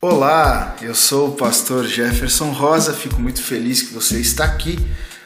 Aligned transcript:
Olá, 0.00 0.76
eu 0.80 0.94
sou 0.94 1.30
o 1.30 1.32
pastor 1.32 1.84
Jefferson 1.84 2.52
Rosa, 2.52 2.92
fico 2.92 3.20
muito 3.20 3.42
feliz 3.42 3.82
que 3.82 3.92
você 3.92 4.20
está 4.20 4.44
aqui. 4.44 4.78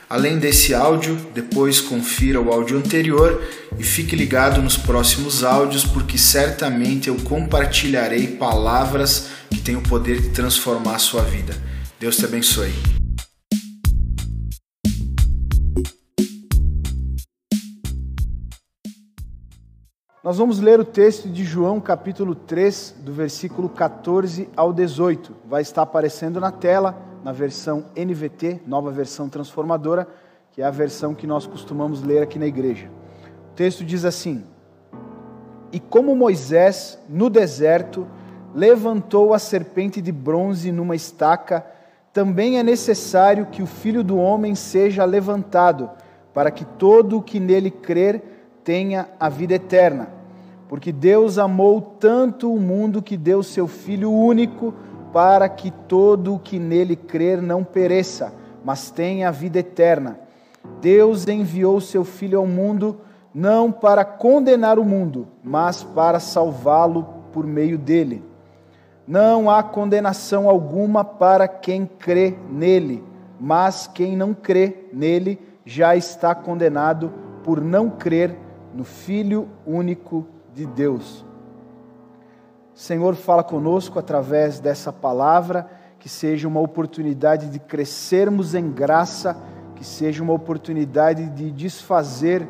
Além 0.09 0.39
desse 0.39 0.73
áudio, 0.73 1.15
depois 1.35 1.79
confira 1.79 2.41
o 2.41 2.51
áudio 2.51 2.79
anterior 2.79 3.43
e 3.79 3.83
fique 3.83 4.17
ligado 4.17 4.63
nos 4.63 4.79
próximos 4.79 5.45
áudios, 5.45 5.85
porque 5.85 6.17
certamente 6.17 7.09
eu 7.09 7.17
compartilharei 7.17 8.29
palavras 8.29 9.27
que 9.51 9.61
têm 9.61 9.77
o 9.77 9.83
poder 9.83 10.23
de 10.23 10.31
transformar 10.31 10.95
a 10.95 10.99
sua 10.99 11.21
vida. 11.21 11.55
Deus 12.01 12.17
te 12.17 12.25
abençoe. 12.25 13.02
Nós 20.23 20.39
vamos 20.39 20.61
ler 20.61 20.79
o 20.79 20.85
texto 20.85 21.29
de 21.29 21.43
João, 21.43 21.81
capítulo 21.81 22.37
3, 22.37 22.95
do 23.01 23.13
versículo 23.13 23.69
14 23.69 24.49
ao 24.57 24.73
18. 24.73 25.35
Vai 25.45 25.63
estar 25.63 25.83
aparecendo 25.83 26.39
na 26.39 26.53
tela, 26.53 26.97
na 27.25 27.33
versão 27.33 27.87
NVT, 27.97 28.61
nova 28.65 28.93
versão 28.93 29.29
transformadora, 29.29 30.07
que 30.53 30.63
é 30.63 30.65
a 30.65 30.71
versão 30.71 31.13
que 31.13 31.27
nós 31.27 31.45
costumamos 31.45 32.05
ler 32.05 32.23
aqui 32.23 32.39
na 32.39 32.47
igreja. 32.47 32.89
O 33.51 33.55
texto 33.57 33.85
diz 33.85 34.05
assim: 34.05 34.45
E 35.73 35.81
como 35.81 36.15
Moisés, 36.15 37.01
no 37.09 37.29
deserto, 37.29 38.07
levantou 38.55 39.35
a 39.35 39.41
serpente 39.41 40.01
de 40.01 40.13
bronze 40.13 40.71
numa 40.71 40.95
estaca, 40.95 41.67
também 42.13 42.61
é 42.61 42.63
necessário 42.63 43.47
que 43.47 43.61
o 43.61 43.67
filho 43.67 44.05
do 44.05 44.19
homem 44.19 44.55
seja 44.55 45.05
levantado, 45.05 45.91
para 46.33 46.53
que 46.53 46.65
todo 46.65 47.19
o 47.19 47.23
que 47.23 47.41
nele 47.41 47.73
crer 47.73 48.32
tenha 48.65 49.09
a 49.19 49.29
vida 49.29 49.55
eterna. 49.55 50.09
Porque 50.69 50.91
Deus 50.91 51.39
amou 51.39 51.81
tanto 51.81 52.53
o 52.53 52.59
mundo 52.59 53.03
que 53.03 53.17
deu 53.17 53.43
seu 53.43 53.69
Filho 53.69 54.11
único, 54.11 54.75
para 55.13 55.49
que 55.49 55.71
todo 55.71 56.35
o 56.35 56.39
que 56.39 56.59
nele 56.59 56.97
crer 56.97 57.43
não 57.43 57.63
pereça, 57.63 58.33
mas 58.65 58.91
tenha 58.91 59.29
a 59.29 59.31
vida 59.31 59.59
eterna. 59.59 60.19
Deus 60.81 61.29
enviou 61.29 61.81
seu 61.81 62.05
Filho 62.05 62.39
ao 62.39 62.47
mundo 62.47 62.99
não 63.35 63.71
para 63.71 64.05
condenar 64.05 64.79
o 64.79 64.85
mundo, 64.85 65.29
mas 65.43 65.83
para 65.83 66.21
salvá-lo 66.21 67.07
por 67.33 67.47
meio 67.47 67.79
dele. 67.79 68.23
Não 69.07 69.51
há 69.51 69.63
condenação 69.63 70.49
alguma 70.49 71.05
para 71.05 71.49
quem 71.49 71.87
crê 71.87 72.35
nele, 72.49 73.03
mas 73.41 73.87
quem 73.87 74.17
não 74.17 74.33
crê 74.33 74.87
nele 74.93 75.39
já 75.65 75.97
está 75.97 76.35
condenado 76.35 77.13
por 77.43 77.61
não 77.61 77.91
crer 77.91 78.37
no 78.75 78.85
Filho 78.85 79.49
único 79.67 80.27
de 80.55 80.67
Deus. 80.67 81.25
Senhor, 82.75 83.15
fala 83.15 83.43
conosco 83.43 83.99
através 83.99 84.59
dessa 84.59 84.93
palavra, 84.93 85.69
que 85.99 86.09
seja 86.09 86.49
uma 86.49 86.61
oportunidade 86.61 87.49
de 87.49 87.59
crescermos 87.59 88.55
em 88.55 88.71
graça, 88.71 89.37
que 89.77 89.85
seja 89.85 90.23
uma 90.23 90.33
oportunidade 90.33 91.29
de 91.31 91.51
desfazer 91.51 92.49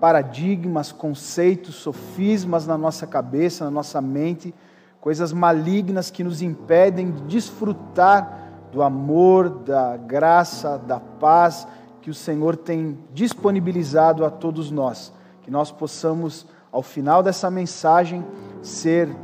paradigmas, 0.00 0.92
conceitos, 0.92 1.74
sofismas 1.76 2.66
na 2.66 2.78
nossa 2.78 3.06
cabeça, 3.06 3.64
na 3.64 3.70
nossa 3.70 4.00
mente, 4.00 4.54
coisas 5.00 5.32
malignas 5.32 6.10
que 6.10 6.24
nos 6.24 6.40
impedem 6.40 7.10
de 7.10 7.22
desfrutar 7.22 8.42
do 8.70 8.82
amor, 8.82 9.48
da 9.50 9.96
graça, 9.96 10.78
da 10.78 10.98
paz 10.98 11.66
que 12.00 12.10
o 12.10 12.14
Senhor 12.14 12.56
tem 12.56 12.98
disponibilizado 13.12 14.24
a 14.24 14.30
todos 14.30 14.70
nós 14.70 15.12
que 15.44 15.50
nós 15.50 15.70
possamos, 15.70 16.46
ao 16.72 16.82
final 16.82 17.22
dessa 17.22 17.50
mensagem, 17.50 18.24
ser 18.62 19.14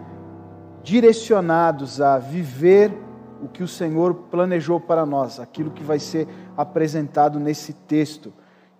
direcionados 0.83 1.99
a 1.99 2.19
viver 2.19 2.93
o 3.43 3.49
que 3.49 3.63
o 3.63 3.69
Senhor 3.69 4.13
planejou 4.31 4.79
para 4.79 5.07
nós, 5.07 5.41
aquilo 5.41 5.71
que 5.71 5.83
vai 5.83 5.99
ser 5.99 6.29
apresentado 6.55 7.41
nesse 7.41 7.73
texto, 7.73 8.31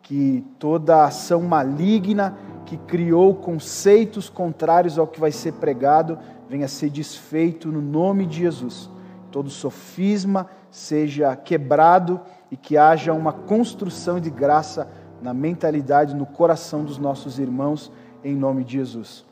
que 0.03 0.45
toda 0.59 1.05
ação 1.05 1.41
maligna 1.41 2.37
que 2.67 2.77
criou 2.77 3.35
conceitos 3.35 4.29
contrários 4.29 4.99
ao 4.99 5.07
que 5.07 5.19
vai 5.19 5.33
ser 5.33 5.55
pregado 5.55 6.19
venha 6.47 6.69
ser 6.69 6.91
desfeito 6.91 7.73
no 7.73 7.81
nome 7.81 8.27
de 8.27 8.41
Jesus. 8.41 8.91
Todo 9.31 9.49
sofisma 9.49 10.47
seja 10.71 11.35
quebrado 11.37 12.21
e 12.51 12.57
que 12.57 12.77
haja 12.77 13.15
uma 13.15 13.33
construção 13.33 14.21
de 14.21 14.29
graça 14.29 14.87
na 15.23 15.35
mentalidade, 15.35 16.15
no 16.15 16.27
coração 16.27 16.85
dos 16.85 16.99
nossos 16.99 17.39
irmãos, 17.39 17.93
em 18.25 18.35
nome 18.35 18.65
de 18.65 18.73
Jesus. 18.73 19.25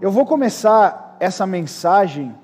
Eu 0.00 0.10
vou 0.10 0.26
começar 0.26 1.16
essa 1.20 1.46
mensagem 1.46 2.34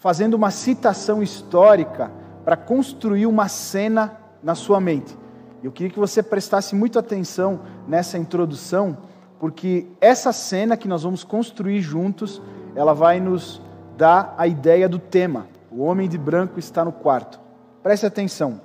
fazendo 0.00 0.34
uma 0.34 0.50
citação 0.50 1.22
histórica 1.22 2.10
para 2.44 2.56
construir 2.56 3.26
uma 3.26 3.48
cena 3.48 4.18
na 4.42 4.54
sua 4.54 4.80
mente. 4.80 5.16
Eu 5.62 5.72
queria 5.72 5.90
que 5.90 5.98
você 5.98 6.22
prestasse 6.22 6.74
muita 6.74 6.98
atenção 6.98 7.60
nessa 7.88 8.18
introdução, 8.18 8.98
porque 9.40 9.86
essa 10.00 10.30
cena 10.30 10.76
que 10.76 10.86
nós 10.86 11.02
vamos 11.02 11.24
construir 11.24 11.80
juntos, 11.80 12.42
ela 12.74 12.92
vai 12.92 13.18
nos 13.18 13.62
dar 13.96 14.34
a 14.36 14.46
ideia 14.46 14.88
do 14.88 14.98
tema. 14.98 15.46
O 15.70 15.82
homem 15.82 16.06
de 16.08 16.18
branco 16.18 16.58
está 16.58 16.84
no 16.84 16.92
quarto. 16.92 17.40
Preste 17.82 18.04
atenção. 18.04 18.60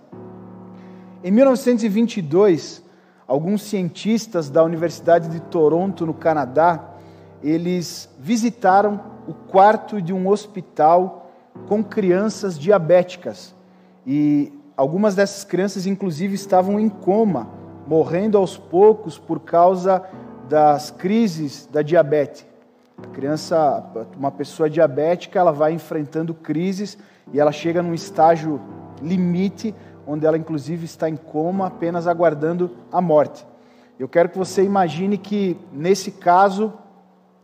Em 1.22 1.31
1922, 1.31 2.81
alguns 3.28 3.63
cientistas 3.63 4.50
da 4.50 4.63
Universidade 4.63 5.28
de 5.28 5.41
Toronto, 5.41 6.06
no 6.06 6.13
Canadá, 6.13 6.94
eles 7.44 8.09
visitaram 8.18 9.02
o 9.28 9.34
quarto 9.34 10.02
de 10.02 10.13
um 10.13 10.30
hospital 10.30 11.30
com 11.68 11.84
crianças 11.84 12.57
diabéticas. 12.57 13.53
E 14.07 14.53
algumas 14.78 15.13
dessas 15.13 15.44
crianças, 15.44 15.85
inclusive, 15.85 16.35
estavam 16.35 16.80
em 16.80 16.88
coma, 16.88 17.50
morrendo 17.86 18.38
aos 18.38 18.56
poucos 18.56 19.18
por 19.18 19.41
causa 19.41 20.01
das 20.47 20.90
crises 20.90 21.68
da 21.69 21.81
diabetes. 21.81 22.47
A 22.97 23.07
criança, 23.07 23.86
uma 24.18 24.31
pessoa 24.31 24.69
diabética, 24.69 25.38
ela 25.38 25.51
vai 25.51 25.74
enfrentando 25.74 26.34
crises 26.34 26.97
e 27.34 27.41
ela 27.41 27.51
chega 27.51 27.84
num 27.84 27.94
estágio 27.94 28.62
limite 29.01 29.75
onde 30.09 30.25
ela 30.25 30.38
inclusive 30.38 30.86
está 30.86 31.08
em 31.08 31.16
coma, 31.16 31.68
apenas 31.68 32.08
aguardando 32.08 32.72
a 32.92 33.00
morte. 33.00 33.46
Eu 34.00 34.08
quero 34.09 34.30
que 34.30 34.38
você 34.38 34.64
imagine 34.64 35.20
que, 35.20 35.56
nesse 35.72 36.09
caso, 36.12 36.74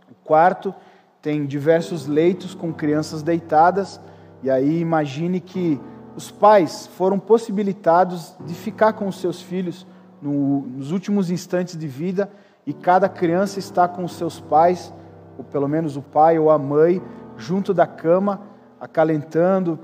o 0.09 0.15
quarto 0.23 0.73
tem 1.21 1.45
diversos 1.45 2.07
leitos 2.07 2.55
com 2.55 2.73
crianças 2.73 3.21
deitadas, 3.21 4.01
e 4.41 4.49
aí 4.49 4.79
imagine 4.79 5.39
que 5.39 5.79
os 6.15 6.31
pais 6.31 6.87
foram 6.87 7.19
possibilitados 7.19 8.33
de 8.45 8.55
ficar 8.55 8.93
com 8.93 9.07
os 9.07 9.19
seus 9.19 9.41
filhos 9.41 9.85
no, 10.19 10.61
nos 10.61 10.91
últimos 10.91 11.29
instantes 11.29 11.77
de 11.77 11.87
vida, 11.87 12.31
e 12.65 12.73
cada 12.73 13.07
criança 13.07 13.59
está 13.59 13.87
com 13.87 14.03
os 14.03 14.13
seus 14.13 14.39
pais, 14.39 14.91
ou 15.37 15.43
pelo 15.43 15.67
menos 15.67 15.95
o 15.97 16.01
pai 16.01 16.39
ou 16.39 16.49
a 16.49 16.57
mãe, 16.57 16.99
junto 17.37 17.75
da 17.75 17.85
cama, 17.85 18.41
acalentando, 18.79 19.77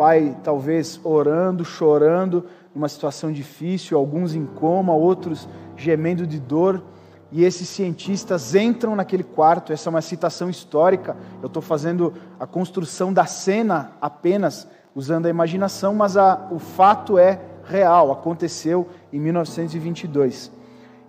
pai 0.00 0.34
talvez 0.42 0.98
orando, 1.04 1.62
chorando, 1.62 2.46
numa 2.74 2.88
situação 2.88 3.30
difícil, 3.30 3.98
alguns 3.98 4.34
em 4.34 4.46
coma, 4.46 4.94
outros 4.94 5.46
gemendo 5.76 6.26
de 6.26 6.40
dor. 6.40 6.82
E 7.30 7.44
esses 7.44 7.68
cientistas 7.68 8.54
entram 8.54 8.96
naquele 8.96 9.22
quarto. 9.22 9.74
Essa 9.74 9.90
é 9.90 9.90
uma 9.90 10.00
citação 10.00 10.48
histórica. 10.48 11.18
Eu 11.42 11.48
estou 11.48 11.60
fazendo 11.60 12.14
a 12.38 12.46
construção 12.46 13.12
da 13.12 13.26
cena 13.26 13.92
apenas 14.00 14.66
usando 14.94 15.26
a 15.26 15.28
imaginação, 15.28 15.94
mas 15.94 16.16
a, 16.16 16.48
o 16.50 16.58
fato 16.58 17.18
é 17.18 17.38
real. 17.66 18.10
Aconteceu 18.10 18.88
em 19.12 19.20
1922. 19.20 20.50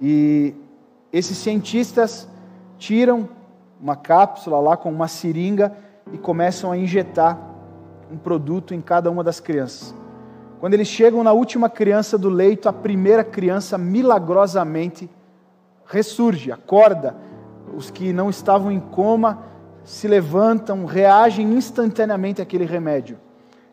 E 0.02 0.54
esses 1.14 1.38
cientistas 1.38 2.28
tiram 2.78 3.30
uma 3.80 3.96
cápsula 3.96 4.60
lá 4.60 4.76
com 4.76 4.92
uma 4.92 5.08
seringa 5.08 5.78
e 6.12 6.18
começam 6.18 6.74
a 6.74 6.78
injetar 6.78 7.51
um 8.12 8.18
produto 8.18 8.74
em 8.74 8.82
cada 8.82 9.10
uma 9.10 9.24
das 9.24 9.40
crianças. 9.40 9.96
Quando 10.60 10.74
eles 10.74 10.88
chegam 10.88 11.24
na 11.24 11.32
última 11.32 11.70
criança 11.70 12.18
do 12.18 12.30
leito, 12.30 12.68
a 12.68 12.74
primeira 12.74 13.24
criança 13.24 13.78
milagrosamente 13.78 15.10
ressurge, 15.86 16.52
acorda. 16.52 17.16
Os 17.76 17.90
que 17.90 18.14
não 18.14 18.30
estavam 18.30 18.72
em 18.72 18.80
coma 18.80 19.44
se 19.84 20.08
levantam, 20.08 20.86
reagem 20.86 21.54
instantaneamente 21.54 22.42
àquele 22.42 22.66
remédio. 22.66 23.18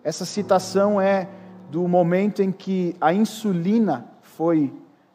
Essa 0.02 0.24
citação 0.24 1.00
é 1.00 1.28
do 1.70 1.86
momento 1.86 2.42
em 2.42 2.50
que 2.50 2.96
a 3.00 3.12
insulina 3.12 4.06
foi 4.22 4.72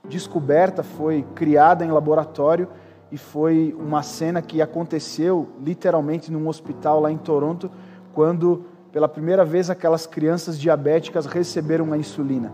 descoberta, 0.08 0.84
foi 0.84 1.26
criada 1.34 1.84
em 1.84 1.90
laboratório 1.90 2.68
e 3.12 3.18
foi 3.18 3.76
uma 3.80 4.04
cena 4.04 4.42
que 4.42 4.62
aconteceu 4.62 5.50
literalmente 5.64 6.32
num 6.32 6.48
hospital 6.48 7.00
lá 7.00 7.12
em 7.12 7.18
Toronto, 7.18 7.72
quando 8.14 8.66
pela 8.94 9.10
primeira 9.10 9.44
vez 9.44 9.72
aquelas 9.72 10.06
crianças 10.06 10.58
diabéticas 10.58 11.26
receberam 11.26 11.92
a 11.92 11.98
insulina. 11.98 12.54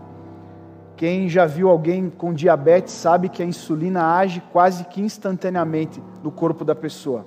Quem 0.96 1.28
já 1.28 1.44
viu 1.44 1.68
alguém 1.68 2.08
com 2.08 2.32
diabetes 2.32 2.94
sabe 2.94 3.28
que 3.28 3.42
a 3.42 3.46
insulina 3.46 4.16
age 4.16 4.42
quase 4.50 4.84
que 4.84 5.02
instantaneamente 5.02 6.02
no 6.22 6.30
corpo 6.30 6.64
da 6.64 6.74
pessoa. 6.74 7.26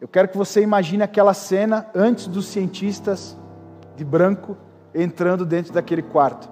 Eu 0.00 0.08
quero 0.08 0.26
que 0.26 0.36
você 0.36 0.60
imagine 0.60 1.04
aquela 1.04 1.32
cena 1.32 1.86
antes 1.94 2.26
dos 2.26 2.46
cientistas 2.46 3.38
de 3.96 4.04
branco 4.04 4.56
entrando 4.92 5.46
dentro 5.46 5.72
daquele 5.72 6.02
quarto. 6.02 6.50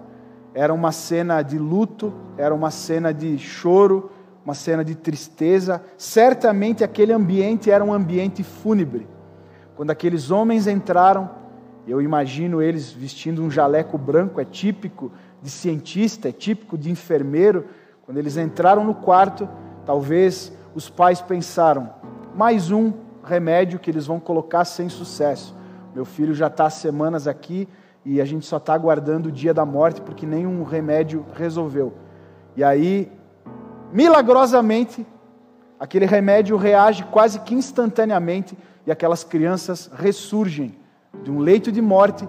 Era 0.54 0.72
uma 0.72 0.92
cena 0.92 1.42
de 1.42 1.58
luto, 1.58 2.12
era 2.38 2.54
uma 2.54 2.70
cena 2.70 3.12
de 3.12 3.36
choro, 3.38 4.12
uma 4.44 4.54
cena 4.54 4.84
de 4.84 4.94
tristeza. 4.94 5.82
Certamente 5.98 6.84
aquele 6.84 7.12
ambiente 7.12 7.72
era 7.72 7.84
um 7.84 7.92
ambiente 7.92 8.44
fúnebre. 8.44 9.08
Quando 9.74 9.90
aqueles 9.90 10.30
homens 10.30 10.66
entraram, 10.66 11.39
eu 11.86 12.00
imagino 12.00 12.60
eles 12.60 12.92
vestindo 12.92 13.42
um 13.42 13.50
jaleco 13.50 13.96
branco, 13.96 14.40
é 14.40 14.44
típico 14.44 15.10
de 15.42 15.50
cientista, 15.50 16.28
é 16.28 16.32
típico 16.32 16.76
de 16.76 16.90
enfermeiro. 16.90 17.66
Quando 18.02 18.18
eles 18.18 18.36
entraram 18.36 18.84
no 18.84 18.94
quarto, 18.94 19.48
talvez 19.84 20.52
os 20.74 20.90
pais 20.90 21.20
pensaram: 21.20 21.90
mais 22.34 22.70
um 22.70 22.92
remédio 23.24 23.78
que 23.78 23.90
eles 23.90 24.06
vão 24.06 24.20
colocar 24.20 24.64
sem 24.64 24.88
sucesso. 24.88 25.54
Meu 25.94 26.04
filho 26.04 26.34
já 26.34 26.46
está 26.46 26.66
há 26.66 26.70
semanas 26.70 27.26
aqui 27.26 27.68
e 28.04 28.20
a 28.20 28.24
gente 28.24 28.46
só 28.46 28.58
está 28.58 28.74
aguardando 28.74 29.28
o 29.28 29.32
dia 29.32 29.52
da 29.52 29.64
morte 29.64 30.00
porque 30.00 30.26
nenhum 30.26 30.62
remédio 30.62 31.24
resolveu. 31.34 31.94
E 32.56 32.62
aí, 32.62 33.10
milagrosamente, 33.92 35.06
aquele 35.78 36.06
remédio 36.06 36.56
reage 36.56 37.04
quase 37.04 37.40
que 37.40 37.54
instantaneamente 37.54 38.56
e 38.86 38.92
aquelas 38.92 39.24
crianças 39.24 39.90
ressurgem 39.94 40.79
de 41.22 41.30
um 41.30 41.38
leito 41.38 41.70
de 41.70 41.80
morte 41.80 42.28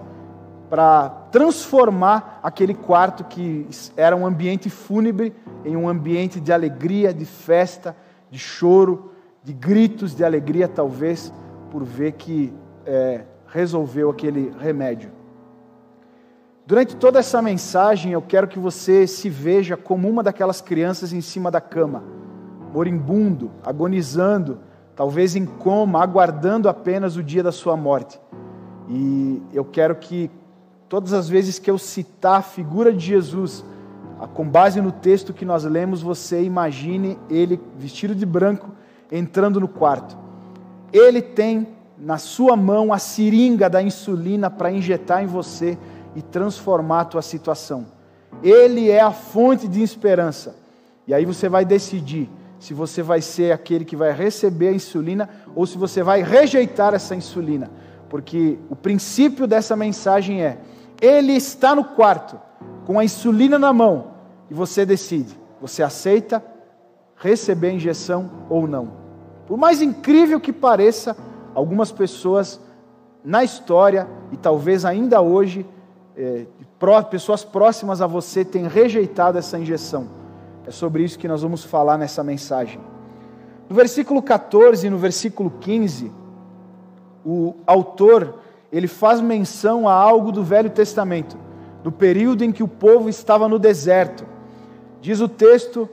para 0.68 1.08
transformar 1.30 2.40
aquele 2.42 2.74
quarto 2.74 3.24
que 3.24 3.68
era 3.96 4.16
um 4.16 4.26
ambiente 4.26 4.70
fúnebre 4.70 5.34
em 5.64 5.76
um 5.76 5.88
ambiente 5.88 6.40
de 6.40 6.52
alegria, 6.52 7.12
de 7.12 7.24
festa, 7.24 7.94
de 8.30 8.38
choro, 8.38 9.12
de 9.44 9.52
gritos 9.52 10.14
de 10.14 10.24
alegria, 10.24 10.66
talvez, 10.66 11.32
por 11.70 11.84
ver 11.84 12.12
que 12.12 12.52
é, 12.86 13.22
resolveu 13.46 14.08
aquele 14.08 14.52
remédio. 14.58 15.10
Durante 16.64 16.96
toda 16.96 17.18
essa 17.18 17.42
mensagem, 17.42 18.12
eu 18.12 18.22
quero 18.22 18.46
que 18.48 18.58
você 18.58 19.06
se 19.06 19.28
veja 19.28 19.76
como 19.76 20.08
uma 20.08 20.22
daquelas 20.22 20.60
crianças 20.60 21.12
em 21.12 21.20
cima 21.20 21.50
da 21.50 21.60
cama, 21.60 22.02
moribundo, 22.72 23.50
agonizando, 23.62 24.60
talvez 24.94 25.36
em 25.36 25.44
coma, 25.44 26.02
aguardando 26.02 26.68
apenas 26.68 27.16
o 27.16 27.22
dia 27.22 27.42
da 27.42 27.52
sua 27.52 27.76
morte. 27.76 28.18
E 28.88 29.42
eu 29.52 29.64
quero 29.64 29.94
que 29.96 30.30
todas 30.88 31.12
as 31.12 31.28
vezes 31.28 31.58
que 31.58 31.70
eu 31.70 31.78
citar 31.78 32.40
a 32.40 32.42
figura 32.42 32.92
de 32.92 33.04
Jesus, 33.04 33.64
com 34.34 34.48
base 34.48 34.80
no 34.80 34.92
texto 34.92 35.32
que 35.32 35.44
nós 35.44 35.64
lemos, 35.64 36.02
você 36.02 36.42
imagine 36.42 37.18
ele 37.30 37.60
vestido 37.78 38.14
de 38.14 38.26
branco 38.26 38.70
entrando 39.10 39.60
no 39.60 39.68
quarto. 39.68 40.16
Ele 40.92 41.22
tem 41.22 41.66
na 41.98 42.18
sua 42.18 42.56
mão 42.56 42.92
a 42.92 42.98
seringa 42.98 43.70
da 43.70 43.82
insulina 43.82 44.50
para 44.50 44.70
injetar 44.70 45.22
em 45.22 45.26
você 45.26 45.78
e 46.14 46.22
transformar 46.22 47.00
a 47.00 47.04
tua 47.04 47.22
situação. 47.22 47.86
Ele 48.42 48.90
é 48.90 49.00
a 49.00 49.12
fonte 49.12 49.68
de 49.68 49.82
esperança. 49.82 50.56
E 51.06 51.14
aí 51.14 51.24
você 51.24 51.48
vai 51.48 51.64
decidir 51.64 52.28
se 52.58 52.72
você 52.72 53.02
vai 53.02 53.20
ser 53.20 53.52
aquele 53.52 53.84
que 53.84 53.96
vai 53.96 54.12
receber 54.12 54.68
a 54.68 54.72
insulina 54.72 55.28
ou 55.54 55.66
se 55.66 55.76
você 55.76 56.02
vai 56.02 56.22
rejeitar 56.22 56.94
essa 56.94 57.14
insulina. 57.14 57.70
Porque 58.12 58.58
o 58.68 58.76
princípio 58.76 59.46
dessa 59.46 59.74
mensagem 59.74 60.42
é: 60.42 60.58
ele 61.00 61.32
está 61.32 61.74
no 61.74 61.82
quarto 61.82 62.38
com 62.84 62.98
a 62.98 63.04
insulina 63.04 63.58
na 63.58 63.72
mão 63.72 64.08
e 64.50 64.54
você 64.54 64.84
decide. 64.84 65.34
Você 65.62 65.82
aceita 65.82 66.44
receber 67.16 67.68
a 67.68 67.72
injeção 67.72 68.30
ou 68.50 68.68
não. 68.68 68.92
Por 69.46 69.56
mais 69.56 69.80
incrível 69.80 70.38
que 70.38 70.52
pareça, 70.52 71.16
algumas 71.54 71.90
pessoas 71.90 72.60
na 73.24 73.42
história 73.42 74.06
e 74.30 74.36
talvez 74.36 74.84
ainda 74.84 75.22
hoje 75.22 75.64
é, 76.14 76.44
pessoas 77.10 77.42
próximas 77.42 78.02
a 78.02 78.06
você 78.06 78.44
têm 78.44 78.68
rejeitado 78.68 79.38
essa 79.38 79.58
injeção. 79.58 80.06
É 80.66 80.70
sobre 80.70 81.02
isso 81.02 81.18
que 81.18 81.26
nós 81.26 81.40
vamos 81.40 81.64
falar 81.64 81.96
nessa 81.96 82.22
mensagem. 82.22 82.78
No 83.70 83.74
versículo 83.74 84.20
14 84.20 84.86
e 84.86 84.90
no 84.90 84.98
versículo 84.98 85.50
15, 85.60 86.20
o 87.24 87.54
autor 87.66 88.38
ele 88.72 88.88
faz 88.88 89.20
menção 89.20 89.86
a 89.86 89.92
algo 89.92 90.32
do 90.32 90.42
Velho 90.42 90.70
Testamento, 90.70 91.36
do 91.82 91.92
período 91.92 92.42
em 92.42 92.50
que 92.50 92.62
o 92.62 92.68
povo 92.68 93.08
estava 93.08 93.46
no 93.48 93.58
deserto. 93.58 94.24
Diz 95.00 95.20
o 95.20 95.28
texto, 95.28 95.88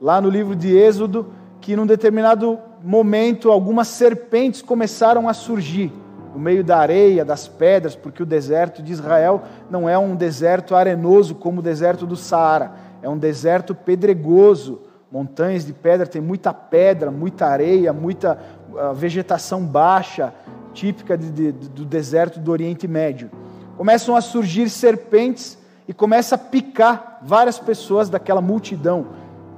lá 0.00 0.20
no 0.20 0.28
livro 0.28 0.56
de 0.56 0.76
Êxodo, 0.76 1.28
que 1.60 1.76
num 1.76 1.86
determinado 1.86 2.58
momento 2.82 3.50
algumas 3.50 3.88
serpentes 3.88 4.60
começaram 4.60 5.28
a 5.28 5.32
surgir 5.32 5.92
no 6.34 6.40
meio 6.40 6.64
da 6.64 6.78
areia, 6.78 7.24
das 7.24 7.46
pedras, 7.46 7.94
porque 7.94 8.22
o 8.22 8.26
deserto 8.26 8.82
de 8.82 8.92
Israel 8.92 9.42
não 9.70 9.88
é 9.88 9.96
um 9.96 10.16
deserto 10.16 10.74
arenoso 10.74 11.36
como 11.36 11.60
o 11.60 11.62
deserto 11.62 12.04
do 12.04 12.16
Saara, 12.16 12.72
é 13.00 13.08
um 13.08 13.16
deserto 13.16 13.74
pedregoso, 13.74 14.82
montanhas 15.12 15.64
de 15.64 15.72
pedra, 15.72 16.08
tem 16.08 16.20
muita 16.20 16.52
pedra, 16.52 17.08
muita 17.08 17.46
areia, 17.46 17.92
muita 17.92 18.36
uh, 18.74 18.94
vegetação 18.94 19.64
baixa, 19.64 20.34
típica 20.72 21.16
de, 21.16 21.30
de, 21.30 21.52
do 21.52 21.84
deserto 21.84 22.38
do 22.38 22.50
Oriente 22.50 22.86
Médio. 22.86 23.30
Começam 23.76 24.14
a 24.14 24.20
surgir 24.20 24.68
serpentes 24.68 25.58
e 25.88 25.92
começa 25.92 26.34
a 26.34 26.38
picar 26.38 27.18
várias 27.22 27.58
pessoas 27.58 28.08
daquela 28.08 28.40
multidão. 28.40 29.06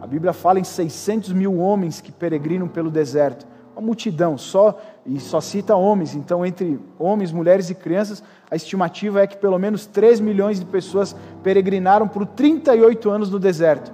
A 0.01 0.07
Bíblia 0.07 0.33
fala 0.33 0.61
em 0.61 0.65
600 0.65 1.33
mil 1.33 1.59
homens 1.59 2.01
que 2.01 2.13
peregrinam 2.13 2.69
pelo 2.69 2.91
deserto 2.91 3.47
uma 3.77 3.83
multidão, 3.83 4.39
só 4.39 4.81
e 5.05 5.21
só 5.21 5.39
cita 5.39 5.77
homens, 5.77 6.15
então 6.15 6.47
entre 6.47 6.81
homens, 6.99 7.31
mulheres 7.31 7.69
e 7.69 7.75
crianças, 7.75 8.25
a 8.51 8.57
estimativa 8.57 9.21
é 9.21 9.27
que 9.27 9.37
pelo 9.37 9.59
menos 9.59 9.85
3 9.85 10.19
milhões 10.19 10.59
de 10.59 10.65
pessoas 10.65 11.15
peregrinaram 11.43 12.09
por 12.09 12.25
38 12.25 13.11
anos 13.11 13.31
no 13.31 13.39
deserto. 13.39 13.93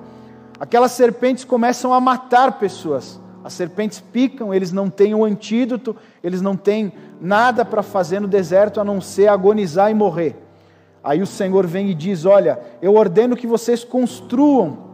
Aquelas 0.60 0.92
serpentes 0.92 1.44
começam 1.44 1.92
a 1.92 2.00
matar 2.00 2.60
pessoas. 2.60 3.20
As 3.44 3.52
serpentes 3.52 4.00
picam, 4.00 4.54
eles 4.54 4.72
não 4.72 4.88
têm 4.88 5.14
o 5.14 5.24
antídoto, 5.24 5.96
eles 6.22 6.40
não 6.40 6.56
têm 6.56 6.92
nada 7.20 7.64
para 7.64 7.82
fazer 7.82 8.20
no 8.20 8.28
deserto 8.28 8.80
a 8.80 8.84
não 8.84 9.00
ser 9.00 9.28
agonizar 9.28 9.90
e 9.90 9.94
morrer. 9.94 10.36
Aí 11.02 11.20
o 11.20 11.26
Senhor 11.26 11.66
vem 11.66 11.90
e 11.90 11.94
diz: 11.94 12.24
Olha, 12.24 12.60
eu 12.80 12.94
ordeno 12.94 13.36
que 13.36 13.46
vocês 13.46 13.82
construam 13.82 14.90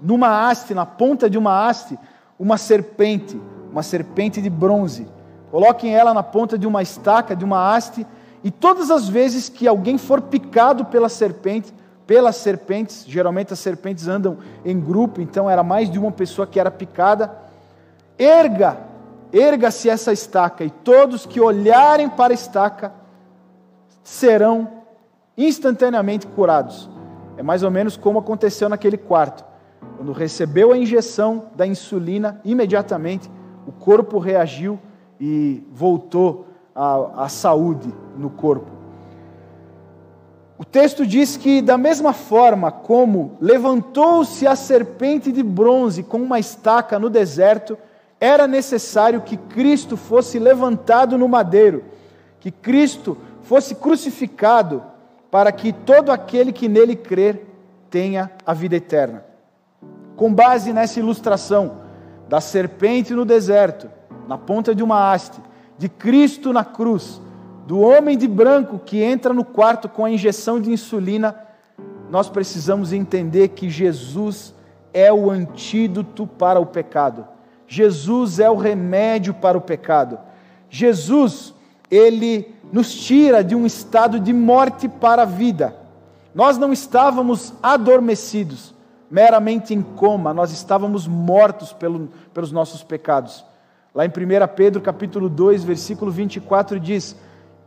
numa 0.00 0.48
haste, 0.48 0.74
na 0.74 0.84
ponta 0.84 1.30
de 1.30 1.38
uma 1.38 1.66
haste, 1.66 1.98
uma 2.38 2.58
serpente 2.58 3.40
uma 3.72 3.82
serpente 3.82 4.40
de 4.40 4.50
bronze. 4.50 5.08
Coloquem 5.50 5.94
ela 5.94 6.12
na 6.12 6.22
ponta 6.22 6.58
de 6.58 6.66
uma 6.66 6.82
estaca, 6.82 7.34
de 7.34 7.44
uma 7.44 7.74
haste, 7.74 8.06
e 8.44 8.50
todas 8.50 8.90
as 8.90 9.08
vezes 9.08 9.48
que 9.48 9.66
alguém 9.66 9.96
for 9.96 10.20
picado 10.20 10.84
pela 10.84 11.08
serpente, 11.08 11.72
pelas 12.06 12.36
serpentes, 12.36 13.04
geralmente 13.06 13.52
as 13.52 13.58
serpentes 13.58 14.08
andam 14.08 14.38
em 14.64 14.78
grupo, 14.78 15.20
então 15.20 15.48
era 15.48 15.62
mais 15.62 15.90
de 15.90 15.98
uma 15.98 16.12
pessoa 16.12 16.46
que 16.46 16.60
era 16.60 16.70
picada, 16.70 17.34
erga, 18.18 18.78
erga-se 19.32 19.88
essa 19.88 20.12
estaca, 20.12 20.64
e 20.64 20.70
todos 20.70 21.26
que 21.26 21.40
olharem 21.40 22.08
para 22.08 22.32
a 22.32 22.34
estaca 22.34 22.92
serão 24.02 24.68
instantaneamente 25.36 26.26
curados. 26.26 26.90
É 27.36 27.42
mais 27.42 27.62
ou 27.62 27.70
menos 27.70 27.96
como 27.96 28.18
aconteceu 28.18 28.68
naquele 28.68 28.96
quarto. 28.96 29.44
Quando 29.96 30.12
recebeu 30.12 30.72
a 30.72 30.76
injeção 30.76 31.50
da 31.54 31.66
insulina, 31.66 32.40
imediatamente 32.44 33.30
o 33.66 33.72
corpo 33.72 34.18
reagiu 34.18 34.78
e 35.20 35.62
voltou 35.72 36.46
à, 36.74 37.28
saúde 37.28 37.92
no 38.16 38.30
corpo. 38.30 38.70
O 40.58 40.64
texto 40.64 41.06
diz 41.06 41.36
que, 41.36 41.60
da 41.60 41.76
mesma 41.78 42.12
forma 42.12 42.70
como 42.70 43.36
levantou-se 43.40 44.46
a 44.46 44.54
serpente 44.54 45.32
de 45.32 45.42
bronze 45.42 46.02
com 46.02 46.18
uma 46.18 46.38
estaca 46.38 46.98
no 46.98 47.10
deserto, 47.10 47.76
era 48.22 48.46
necessário 48.46 49.22
que 49.22 49.36
Cristo 49.36 49.96
fosse 49.96 50.38
levantado 50.38 51.18
no 51.18 51.26
madeiro, 51.26 51.82
que 52.38 52.52
Cristo 52.52 53.18
fosse 53.42 53.74
crucificado, 53.74 54.80
para 55.28 55.50
que 55.50 55.72
todo 55.72 56.12
aquele 56.12 56.52
que 56.52 56.68
nele 56.68 56.94
crer 56.94 57.44
tenha 57.90 58.30
a 58.46 58.54
vida 58.54 58.76
eterna. 58.76 59.24
Com 60.14 60.32
base 60.32 60.72
nessa 60.72 61.00
ilustração, 61.00 61.78
da 62.28 62.40
serpente 62.40 63.12
no 63.12 63.24
deserto, 63.24 63.90
na 64.28 64.38
ponta 64.38 64.72
de 64.72 64.84
uma 64.84 65.12
haste, 65.12 65.40
de 65.76 65.88
Cristo 65.88 66.52
na 66.52 66.64
cruz, 66.64 67.20
do 67.66 67.80
homem 67.80 68.16
de 68.16 68.28
branco 68.28 68.78
que 68.78 69.02
entra 69.02 69.34
no 69.34 69.44
quarto 69.44 69.88
com 69.88 70.04
a 70.04 70.10
injeção 70.12 70.60
de 70.60 70.70
insulina, 70.70 71.34
nós 72.08 72.28
precisamos 72.28 72.92
entender 72.92 73.48
que 73.48 73.68
Jesus 73.68 74.54
é 74.94 75.12
o 75.12 75.28
antídoto 75.28 76.24
para 76.24 76.60
o 76.60 76.66
pecado. 76.66 77.31
Jesus 77.72 78.38
é 78.38 78.50
o 78.50 78.56
remédio 78.56 79.32
para 79.32 79.56
o 79.56 79.60
pecado. 79.62 80.18
Jesus, 80.68 81.54
ele 81.90 82.54
nos 82.70 82.94
tira 82.94 83.42
de 83.42 83.54
um 83.54 83.64
estado 83.64 84.20
de 84.20 84.30
morte 84.30 84.90
para 84.90 85.22
a 85.22 85.24
vida. 85.24 85.74
Nós 86.34 86.58
não 86.58 86.70
estávamos 86.70 87.54
adormecidos, 87.62 88.74
meramente 89.10 89.72
em 89.72 89.80
coma, 89.80 90.34
nós 90.34 90.52
estávamos 90.52 91.06
mortos 91.06 91.72
pelo, 91.72 92.10
pelos 92.34 92.52
nossos 92.52 92.82
pecados. 92.82 93.42
Lá 93.94 94.04
em 94.04 94.10
1 94.10 94.12
Pedro 94.54 94.82
capítulo 94.82 95.30
2, 95.30 95.64
versículo 95.64 96.10
24 96.10 96.78
diz: 96.78 97.16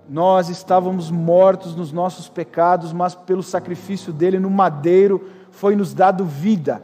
Nós 0.08 0.50
estávamos 0.50 1.10
mortos 1.10 1.76
nos 1.76 1.92
nossos 1.92 2.30
pecados, 2.30 2.94
mas 2.94 3.16
pelo 3.16 3.42
sacrifício 3.42 4.14
dele 4.14 4.38
no 4.38 4.52
madeiro 4.52 5.28
foi 5.50 5.76
nos 5.76 5.96
dado 5.96 6.24
vida. 6.24 6.84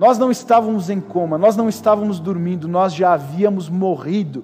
Nós 0.00 0.16
não 0.16 0.30
estávamos 0.30 0.88
em 0.88 0.98
coma, 0.98 1.36
nós 1.36 1.58
não 1.58 1.68
estávamos 1.68 2.18
dormindo, 2.18 2.66
nós 2.66 2.94
já 2.94 3.12
havíamos 3.12 3.68
morrido, 3.68 4.42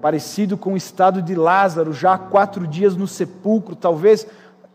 parecido 0.00 0.56
com 0.56 0.72
o 0.72 0.76
estado 0.78 1.20
de 1.20 1.34
Lázaro, 1.34 1.92
já 1.92 2.14
há 2.14 2.18
quatro 2.18 2.66
dias 2.66 2.96
no 2.96 3.06
sepulcro, 3.06 3.76
talvez 3.76 4.26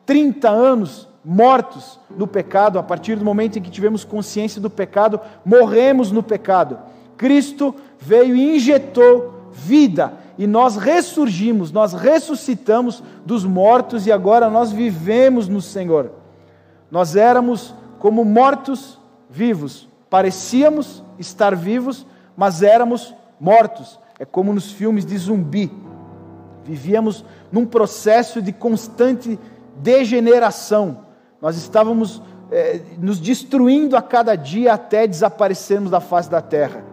30 0.05 0.47
anos 0.49 1.07
mortos 1.25 1.99
no 2.15 2.27
pecado, 2.27 2.77
a 2.77 2.83
partir 2.83 3.15
do 3.15 3.25
momento 3.25 3.57
em 3.57 3.61
que 3.63 3.71
tivemos 3.71 4.03
consciência 4.03 4.61
do 4.61 4.69
pecado, 4.69 5.19
morremos 5.43 6.11
no 6.11 6.21
pecado. 6.21 6.77
Cristo 7.17 7.73
veio 7.97 8.35
e 8.35 8.55
injetou 8.55 9.49
vida 9.51 10.13
e 10.37 10.45
nós 10.45 10.77
ressurgimos, 10.77 11.71
nós 11.71 11.93
ressuscitamos 11.93 13.01
dos 13.25 13.43
mortos 13.43 14.05
e 14.05 14.11
agora 14.11 14.47
nós 14.47 14.71
vivemos 14.71 15.47
no 15.47 15.59
Senhor. 15.59 16.11
Nós 16.91 17.15
éramos 17.15 17.73
como 17.97 18.23
mortos 18.23 18.99
vivos, 19.29 19.87
parecíamos 20.09 21.03
estar 21.19 21.55
vivos, 21.55 22.05
mas 22.35 22.61
éramos 22.61 23.13
mortos. 23.39 23.99
É 24.19 24.25
como 24.25 24.53
nos 24.53 24.71
filmes 24.71 25.05
de 25.05 25.17
zumbi. 25.17 25.71
Vivíamos 26.63 27.23
num 27.51 27.65
processo 27.65 28.41
de 28.41 28.51
constante 28.51 29.39
degeneração. 29.75 31.05
Nós 31.41 31.55
estávamos 31.55 32.21
é, 32.51 32.81
nos 32.97 33.19
destruindo 33.19 33.95
a 33.95 34.01
cada 34.01 34.35
dia 34.35 34.73
até 34.73 35.07
desaparecermos 35.07 35.91
da 35.91 35.99
face 35.99 36.29
da 36.29 36.41
terra 36.41 36.83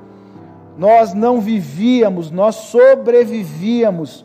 nós 0.77 1.15
não 1.15 1.41
vivíamos, 1.41 2.31
nós 2.31 2.57
sobrevivíamos, 2.57 4.25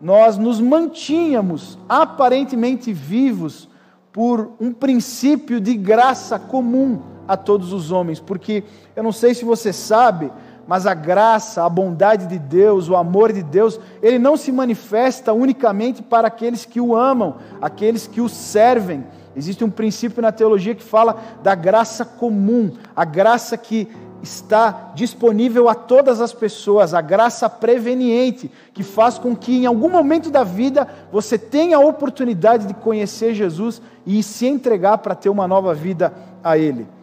nós 0.00 0.38
nos 0.38 0.60
mantínhamos 0.60 1.78
aparentemente 1.88 2.92
vivos 2.92 3.68
por 4.12 4.52
um 4.60 4.72
princípio 4.72 5.60
de 5.60 5.74
graça 5.74 6.38
comum 6.38 7.00
a 7.26 7.36
todos 7.36 7.72
os 7.72 7.90
homens, 7.90 8.20
porque 8.20 8.64
eu 8.94 9.02
não 9.02 9.12
sei 9.12 9.34
se 9.34 9.44
você 9.44 9.72
sabe, 9.72 10.30
mas 10.66 10.86
a 10.86 10.94
graça, 10.94 11.64
a 11.64 11.68
bondade 11.68 12.26
de 12.26 12.38
Deus, 12.38 12.88
o 12.88 12.96
amor 12.96 13.32
de 13.32 13.42
Deus, 13.42 13.78
ele 14.02 14.18
não 14.18 14.36
se 14.36 14.50
manifesta 14.50 15.32
unicamente 15.32 16.02
para 16.02 16.28
aqueles 16.28 16.64
que 16.64 16.80
o 16.80 16.96
amam, 16.96 17.36
aqueles 17.62 18.06
que 18.06 18.20
o 18.20 18.28
servem. 18.28 19.04
Existe 19.36 19.62
um 19.62 19.70
princípio 19.70 20.22
na 20.22 20.32
teologia 20.32 20.74
que 20.74 20.82
fala 20.82 21.16
da 21.42 21.54
graça 21.54 22.04
comum, 22.04 22.72
a 22.96 23.04
graça 23.04 23.56
que 23.56 23.88
está 24.22 24.92
disponível 24.94 25.68
a 25.68 25.74
todas 25.74 26.20
as 26.20 26.32
pessoas, 26.32 26.94
a 26.94 27.00
graça 27.00 27.48
preveniente, 27.48 28.50
que 28.72 28.82
faz 28.82 29.18
com 29.18 29.36
que 29.36 29.58
em 29.58 29.66
algum 29.66 29.90
momento 29.90 30.30
da 30.30 30.42
vida 30.42 30.88
você 31.12 31.38
tenha 31.38 31.76
a 31.76 31.80
oportunidade 31.80 32.66
de 32.66 32.74
conhecer 32.74 33.34
Jesus 33.34 33.80
e 34.04 34.22
se 34.22 34.46
entregar 34.46 34.98
para 34.98 35.14
ter 35.14 35.28
uma 35.28 35.46
nova 35.46 35.74
vida 35.74 36.12
a 36.42 36.58
Ele. 36.58 36.95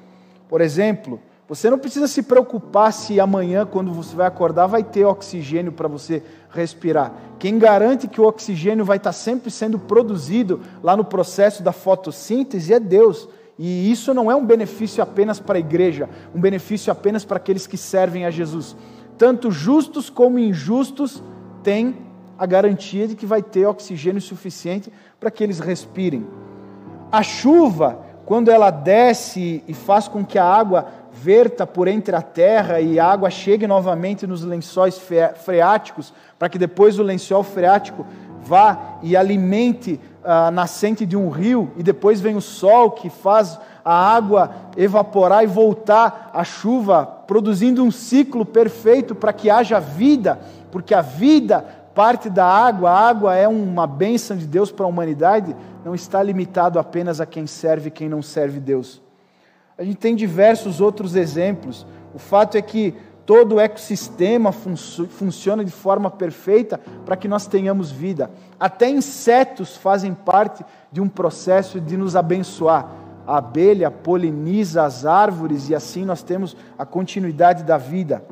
Por 0.53 0.61
exemplo, 0.61 1.19
você 1.47 1.67
não 1.67 1.79
precisa 1.79 2.07
se 2.07 2.21
preocupar 2.21 2.93
se 2.93 3.19
amanhã, 3.19 3.65
quando 3.65 3.91
você 3.91 4.15
vai 4.15 4.27
acordar, 4.27 4.67
vai 4.67 4.83
ter 4.83 5.03
oxigênio 5.03 5.71
para 5.71 5.87
você 5.87 6.21
respirar. 6.51 7.11
Quem 7.39 7.57
garante 7.57 8.07
que 8.07 8.21
o 8.21 8.25
oxigênio 8.25 8.85
vai 8.85 8.97
estar 8.97 9.13
sempre 9.13 9.49
sendo 9.49 9.79
produzido 9.79 10.61
lá 10.83 10.95
no 10.95 11.03
processo 11.03 11.63
da 11.63 11.71
fotossíntese 11.71 12.71
é 12.71 12.79
Deus. 12.79 13.27
E 13.57 13.91
isso 13.91 14.13
não 14.13 14.29
é 14.29 14.35
um 14.35 14.45
benefício 14.45 15.01
apenas 15.01 15.39
para 15.39 15.57
a 15.57 15.59
igreja, 15.59 16.07
um 16.35 16.39
benefício 16.39 16.91
apenas 16.91 17.25
para 17.25 17.37
aqueles 17.37 17.65
que 17.65 17.75
servem 17.75 18.23
a 18.23 18.29
Jesus. 18.29 18.75
Tanto 19.17 19.49
justos 19.49 20.07
como 20.07 20.37
injustos 20.37 21.23
têm 21.63 21.97
a 22.37 22.45
garantia 22.45 23.07
de 23.07 23.15
que 23.15 23.25
vai 23.25 23.41
ter 23.41 23.65
oxigênio 23.65 24.21
suficiente 24.21 24.93
para 25.19 25.31
que 25.31 25.43
eles 25.43 25.57
respirem. 25.57 26.27
A 27.11 27.23
chuva, 27.23 28.12
quando 28.25 28.49
ela 28.49 28.71
desce 28.71 29.63
e 29.67 29.73
faz 29.73 30.07
com 30.07 30.25
que 30.25 30.39
a 30.39 30.45
água 30.45 30.87
verta 31.11 31.67
por 31.67 31.87
entre 31.87 32.15
a 32.15 32.21
terra 32.21 32.79
e 32.79 32.99
a 32.99 33.05
água 33.05 33.29
chegue 33.29 33.67
novamente 33.67 34.25
nos 34.25 34.43
lençóis 34.43 35.01
freáticos, 35.43 36.13
para 36.39 36.49
que 36.49 36.57
depois 36.57 36.97
o 36.99 37.03
lençol 37.03 37.43
freático 37.43 38.05
vá 38.41 38.97
e 39.01 39.15
alimente 39.15 39.99
a 40.23 40.49
nascente 40.51 41.05
de 41.05 41.17
um 41.17 41.29
rio, 41.29 41.71
e 41.77 41.83
depois 41.83 42.21
vem 42.21 42.35
o 42.35 42.41
sol 42.41 42.91
que 42.91 43.09
faz 43.09 43.59
a 43.83 43.93
água 43.93 44.51
evaporar 44.77 45.43
e 45.43 45.47
voltar 45.47 46.31
a 46.33 46.43
chuva, 46.43 47.05
produzindo 47.05 47.83
um 47.83 47.91
ciclo 47.91 48.45
perfeito 48.45 49.13
para 49.13 49.33
que 49.33 49.49
haja 49.49 49.79
vida, 49.79 50.39
porque 50.71 50.93
a 50.93 51.01
vida 51.01 51.65
parte 51.93 52.29
da 52.29 52.45
água, 52.45 52.89
a 52.89 53.07
água 53.07 53.35
é 53.35 53.47
uma 53.47 53.85
bênção 53.85 54.35
de 54.35 54.47
Deus 54.47 54.71
para 54.71 54.85
a 54.85 54.89
humanidade, 54.89 55.55
não 55.83 55.93
está 55.93 56.23
limitado 56.23 56.79
apenas 56.79 57.19
a 57.19 57.25
quem 57.25 57.45
serve 57.45 57.89
e 57.89 57.91
quem 57.91 58.07
não 58.07 58.21
serve 58.21 58.59
Deus. 58.59 59.01
A 59.77 59.83
gente 59.83 59.97
tem 59.97 60.15
diversos 60.15 60.79
outros 60.79 61.15
exemplos. 61.15 61.85
O 62.13 62.19
fato 62.19 62.57
é 62.57 62.61
que 62.61 62.93
todo 63.25 63.55
o 63.55 63.59
ecossistema 63.59 64.51
fun 64.51 64.75
funciona 64.75 65.63
de 65.63 65.71
forma 65.71 66.11
perfeita 66.11 66.79
para 67.05 67.17
que 67.17 67.27
nós 67.27 67.47
tenhamos 67.47 67.91
vida. 67.91 68.29
Até 68.59 68.89
insetos 68.89 69.75
fazem 69.75 70.13
parte 70.13 70.63
de 70.91 71.01
um 71.01 71.07
processo 71.09 71.79
de 71.79 71.97
nos 71.97 72.15
abençoar. 72.15 72.87
A 73.25 73.37
abelha 73.37 73.89
poliniza 73.89 74.83
as 74.83 75.05
árvores 75.05 75.69
e 75.69 75.75
assim 75.75 76.05
nós 76.05 76.21
temos 76.21 76.55
a 76.77 76.85
continuidade 76.85 77.63
da 77.63 77.77
vida. 77.77 78.23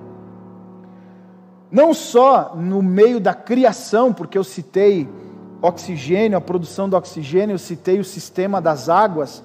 Não 1.71 1.93
só 1.93 2.53
no 2.55 2.81
meio 2.81 3.19
da 3.19 3.33
criação, 3.33 4.11
porque 4.11 4.37
eu 4.37 4.43
citei 4.43 5.07
oxigênio, 5.61 6.37
a 6.37 6.41
produção 6.41 6.89
do 6.89 6.97
oxigênio, 6.97 7.53
eu 7.53 7.59
citei 7.59 7.99
o 7.99 8.03
sistema 8.03 8.59
das 8.59 8.89
águas, 8.89 9.43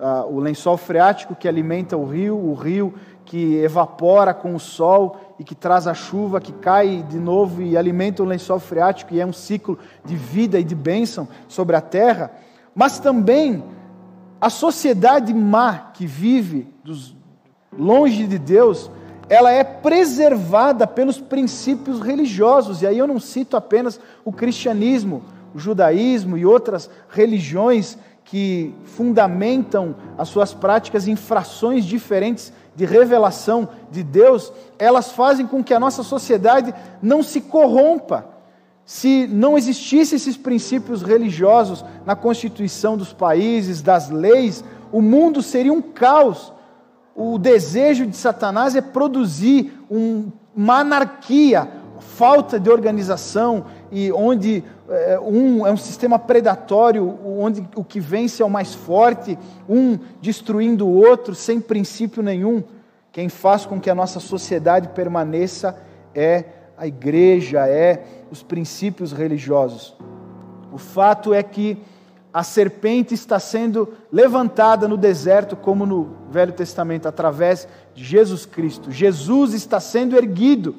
uh, 0.00 0.26
o 0.32 0.40
lençol 0.40 0.76
freático 0.76 1.34
que 1.34 1.46
alimenta 1.46 1.96
o 1.96 2.06
rio, 2.06 2.36
o 2.36 2.54
rio 2.54 2.94
que 3.24 3.56
evapora 3.56 4.32
com 4.32 4.54
o 4.54 4.60
sol 4.60 5.34
e 5.38 5.44
que 5.44 5.54
traz 5.54 5.86
a 5.86 5.92
chuva, 5.92 6.40
que 6.40 6.52
cai 6.52 7.04
de 7.06 7.18
novo 7.18 7.60
e 7.60 7.76
alimenta 7.76 8.22
o 8.22 8.26
lençol 8.26 8.58
freático, 8.58 9.12
e 9.12 9.20
é 9.20 9.26
um 9.26 9.32
ciclo 9.32 9.78
de 10.04 10.16
vida 10.16 10.58
e 10.58 10.64
de 10.64 10.74
bênção 10.74 11.28
sobre 11.46 11.76
a 11.76 11.80
terra, 11.80 12.32
mas 12.74 12.98
também 12.98 13.62
a 14.40 14.48
sociedade 14.48 15.34
má 15.34 15.90
que 15.92 16.06
vive 16.06 16.72
dos, 16.82 17.14
longe 17.76 18.26
de 18.26 18.38
Deus, 18.38 18.90
ela 19.28 19.50
é 19.50 19.62
preservada 19.62 20.86
pelos 20.86 21.20
princípios 21.20 22.00
religiosos, 22.00 22.80
e 22.80 22.86
aí 22.86 22.96
eu 22.96 23.06
não 23.06 23.20
cito 23.20 23.56
apenas 23.56 24.00
o 24.24 24.32
cristianismo, 24.32 25.22
judaísmo 25.58 26.36
e 26.36 26.46
outras 26.46 26.88
religiões 27.08 27.98
que 28.24 28.74
fundamentam 28.84 29.96
as 30.18 30.28
suas 30.28 30.52
práticas 30.52 31.08
em 31.08 31.16
frações 31.16 31.84
diferentes 31.84 32.52
de 32.76 32.84
revelação 32.84 33.68
de 33.90 34.02
Deus, 34.02 34.52
elas 34.78 35.10
fazem 35.10 35.46
com 35.46 35.64
que 35.64 35.72
a 35.72 35.80
nossa 35.80 36.02
sociedade 36.02 36.74
não 37.02 37.22
se 37.22 37.40
corrompa. 37.40 38.26
Se 38.84 39.26
não 39.26 39.58
existissem 39.58 40.16
esses 40.16 40.36
princípios 40.36 41.02
religiosos 41.02 41.84
na 42.06 42.14
constituição 42.14 42.96
dos 42.96 43.12
países, 43.12 43.82
das 43.82 44.10
leis, 44.10 44.62
o 44.92 45.02
mundo 45.02 45.42
seria 45.42 45.72
um 45.72 45.82
caos. 45.82 46.52
O 47.14 47.38
desejo 47.38 48.06
de 48.06 48.16
Satanás 48.16 48.76
é 48.76 48.80
produzir 48.80 49.72
um, 49.90 50.30
uma 50.54 50.80
anarquia, 50.80 51.68
falta 51.98 52.60
de 52.60 52.70
organização 52.70 53.66
e 53.90 54.12
onde 54.12 54.62
um 55.22 55.66
é 55.66 55.72
um 55.72 55.76
sistema 55.76 56.18
predatório, 56.18 57.18
onde 57.24 57.66
o 57.76 57.84
que 57.84 58.00
vence 58.00 58.42
é 58.42 58.46
o 58.46 58.50
mais 58.50 58.74
forte, 58.74 59.38
um 59.68 59.98
destruindo 60.20 60.86
o 60.86 60.94
outro 60.94 61.34
sem 61.34 61.60
princípio 61.60 62.22
nenhum. 62.22 62.62
Quem 63.12 63.28
faz 63.28 63.66
com 63.66 63.78
que 63.80 63.90
a 63.90 63.94
nossa 63.94 64.18
sociedade 64.18 64.88
permaneça 64.88 65.76
é 66.14 66.44
a 66.76 66.86
igreja, 66.86 67.66
é 67.66 68.04
os 68.30 68.42
princípios 68.42 69.12
religiosos. 69.12 69.94
O 70.72 70.78
fato 70.78 71.34
é 71.34 71.42
que 71.42 71.76
a 72.32 72.42
serpente 72.42 73.14
está 73.14 73.38
sendo 73.38 73.92
levantada 74.12 74.86
no 74.86 74.96
deserto, 74.96 75.56
como 75.56 75.84
no 75.84 76.16
Velho 76.30 76.52
Testamento, 76.52 77.08
através 77.08 77.66
de 77.94 78.04
Jesus 78.04 78.46
Cristo. 78.46 78.90
Jesus 78.90 79.54
está 79.54 79.80
sendo 79.80 80.16
erguido 80.16 80.74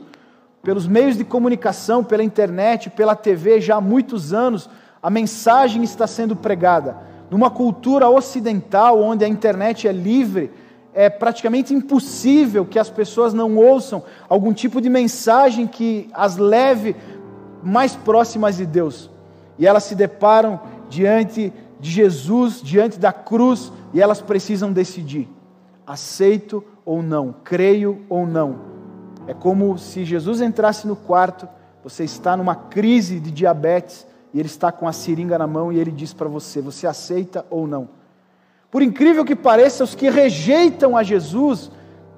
pelos 0.61 0.87
meios 0.87 1.17
de 1.17 1.23
comunicação, 1.23 2.03
pela 2.03 2.23
internet, 2.23 2.89
pela 2.89 3.15
TV, 3.15 3.61
já 3.61 3.75
há 3.77 3.81
muitos 3.81 4.33
anos. 4.33 4.69
A 5.01 5.09
mensagem 5.09 5.83
está 5.83 6.05
sendo 6.05 6.35
pregada. 6.35 6.97
Numa 7.29 7.49
cultura 7.49 8.09
ocidental, 8.09 9.01
onde 9.01 9.23
a 9.23 9.27
internet 9.27 9.87
é 9.87 9.91
livre, 9.91 10.51
é 10.93 11.09
praticamente 11.09 11.73
impossível 11.73 12.65
que 12.65 12.79
as 12.79 12.89
pessoas 12.89 13.33
não 13.33 13.55
ouçam 13.55 14.03
algum 14.27 14.51
tipo 14.51 14.81
de 14.81 14.89
mensagem 14.89 15.67
que 15.67 16.09
as 16.13 16.37
leve 16.37 16.95
mais 17.63 17.95
próximas 17.95 18.57
de 18.57 18.65
Deus. 18.65 19.09
E 19.57 19.67
elas 19.67 19.83
se 19.83 19.95
deparam 19.95 20.59
diante 20.89 21.53
de 21.79 21.89
Jesus, 21.89 22.61
diante 22.61 22.99
da 22.99 23.13
cruz, 23.13 23.71
e 23.93 24.01
elas 24.01 24.21
precisam 24.21 24.73
decidir: 24.73 25.29
aceito 25.85 26.63
ou 26.83 27.01
não, 27.01 27.35
creio 27.43 28.01
ou 28.09 28.25
não. 28.25 28.78
É 29.29 29.33
como 29.35 29.77
se 29.77 30.03
Jesus 30.03 30.41
entrasse 30.41 30.87
no 30.87 30.95
quarto, 30.95 31.47
você 31.83 32.03
está 32.03 32.35
numa 32.35 32.55
crise 32.55 33.19
de 33.19 33.29
diabetes 33.29 34.07
e 34.33 34.39
ele 34.39 34.47
está 34.47 34.71
com 34.71 34.87
a 34.87 34.91
seringa 34.91 35.37
na 35.37 35.45
mão 35.45 35.71
e 35.71 35.77
ele 35.77 35.91
diz 35.91 36.13
para 36.13 36.27
você: 36.27 36.59
você 36.59 36.87
aceita 36.87 37.45
ou 37.47 37.67
não? 37.67 37.89
Por 38.71 38.81
incrível 38.81 39.23
que 39.23 39.35
pareça, 39.35 39.83
os 39.83 39.93
que 39.93 40.09
rejeitam 40.09 40.97
a 40.97 41.03
Jesus, 41.03 41.69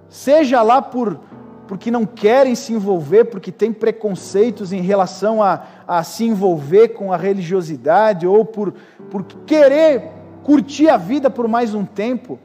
seja 0.08 0.62
lá 0.62 0.82
por 0.82 1.20
porque 1.68 1.92
não 1.92 2.06
querem 2.06 2.56
se 2.56 2.72
envolver, 2.72 3.26
porque 3.26 3.52
têm 3.52 3.74
preconceitos 3.74 4.72
em 4.72 4.82
relação 4.82 5.44
a, 5.44 5.64
a 5.86 6.04
se 6.04 6.24
envolver 6.24 6.90
com 6.90 7.12
a 7.12 7.18
religiosidade, 7.18 8.26
ou 8.26 8.46
por, 8.46 8.74
por 9.10 9.22
querer 9.46 10.12
curtir 10.44 10.88
a 10.88 10.96
vida 10.96 11.30
por 11.30 11.48
mais 11.50 11.74
um 11.74 11.84
tempo, 11.84 12.40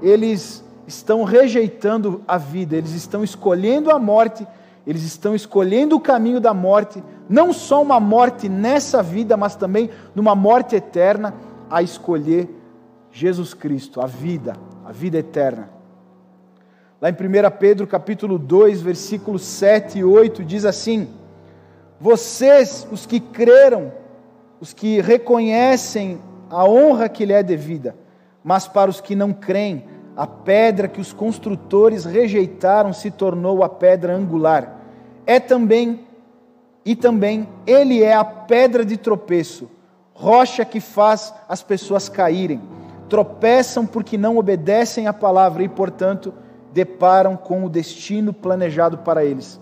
eles 0.00 0.64
estão 0.94 1.24
rejeitando 1.24 2.22
a 2.26 2.38
vida, 2.38 2.76
eles 2.76 2.92
estão 2.92 3.22
escolhendo 3.24 3.90
a 3.90 3.98
morte, 3.98 4.46
eles 4.86 5.02
estão 5.02 5.34
escolhendo 5.34 5.96
o 5.96 6.00
caminho 6.00 6.40
da 6.40 6.52
morte, 6.52 7.02
não 7.28 7.52
só 7.52 7.80
uma 7.80 8.00
morte 8.00 8.48
nessa 8.48 9.02
vida, 9.02 9.36
mas 9.36 9.54
também 9.54 9.90
numa 10.14 10.34
morte 10.34 10.76
eterna, 10.76 11.34
a 11.70 11.82
escolher 11.82 12.48
Jesus 13.10 13.54
Cristo, 13.54 14.00
a 14.00 14.06
vida, 14.06 14.54
a 14.84 14.92
vida 14.92 15.18
eterna. 15.18 15.70
Lá 17.00 17.10
em 17.10 17.12
1 17.12 17.16
Pedro 17.58 17.86
capítulo 17.86 18.38
2, 18.38 18.80
versículos 18.80 19.42
7 19.42 19.98
e 19.98 20.04
8, 20.04 20.44
diz 20.44 20.64
assim: 20.64 21.08
Vocês, 22.00 22.86
os 22.92 23.06
que 23.06 23.18
creram, 23.18 23.92
os 24.60 24.72
que 24.72 25.00
reconhecem 25.00 26.20
a 26.48 26.64
honra 26.64 27.08
que 27.08 27.24
lhe 27.24 27.32
é 27.32 27.42
devida, 27.42 27.96
mas 28.44 28.68
para 28.68 28.90
os 28.90 29.00
que 29.00 29.16
não 29.16 29.32
creem, 29.32 29.84
a 30.16 30.26
pedra 30.26 30.88
que 30.88 31.00
os 31.00 31.12
construtores 31.12 32.04
rejeitaram 32.04 32.92
se 32.92 33.10
tornou 33.10 33.62
a 33.62 33.68
pedra 33.68 34.14
angular. 34.14 34.80
É 35.26 35.40
também, 35.40 36.06
e 36.84 36.94
também, 36.94 37.48
ele 37.66 38.02
é 38.02 38.14
a 38.14 38.24
pedra 38.24 38.84
de 38.84 38.96
tropeço, 38.96 39.70
rocha 40.12 40.64
que 40.64 40.80
faz 40.80 41.32
as 41.48 41.62
pessoas 41.62 42.08
caírem. 42.08 42.60
Tropeçam 43.08 43.86
porque 43.86 44.16
não 44.16 44.38
obedecem 44.38 45.06
à 45.06 45.12
palavra 45.12 45.62
e, 45.62 45.68
portanto, 45.68 46.32
deparam 46.72 47.36
com 47.36 47.64
o 47.64 47.68
destino 47.68 48.32
planejado 48.32 48.98
para 48.98 49.24
eles. 49.24 49.60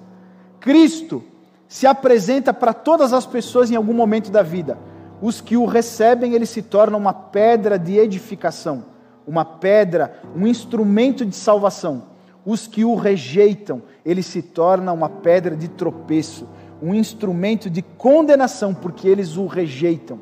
Cristo 0.60 1.24
se 1.66 1.86
apresenta 1.86 2.52
para 2.52 2.72
todas 2.72 3.12
as 3.12 3.26
pessoas 3.26 3.70
em 3.70 3.76
algum 3.76 3.94
momento 3.94 4.30
da 4.30 4.42
vida. 4.42 4.78
Os 5.22 5.40
que 5.40 5.56
o 5.56 5.66
recebem, 5.66 6.34
ele 6.34 6.46
se 6.46 6.62
torna 6.62 6.96
uma 6.96 7.12
pedra 7.12 7.78
de 7.78 7.98
edificação, 7.98 8.84
uma 9.26 9.44
pedra, 9.44 10.20
um 10.34 10.46
instrumento 10.46 11.24
de 11.24 11.34
salvação. 11.34 12.04
Os 12.44 12.66
que 12.66 12.84
o 12.84 12.94
rejeitam, 12.94 13.82
ele 14.04 14.22
se 14.22 14.42
torna 14.42 14.92
uma 14.92 15.08
pedra 15.08 15.54
de 15.54 15.68
tropeço, 15.68 16.48
um 16.82 16.94
instrumento 16.94 17.68
de 17.68 17.82
condenação, 17.82 18.72
porque 18.74 19.06
eles 19.06 19.36
o 19.36 19.46
rejeitam. 19.46 20.18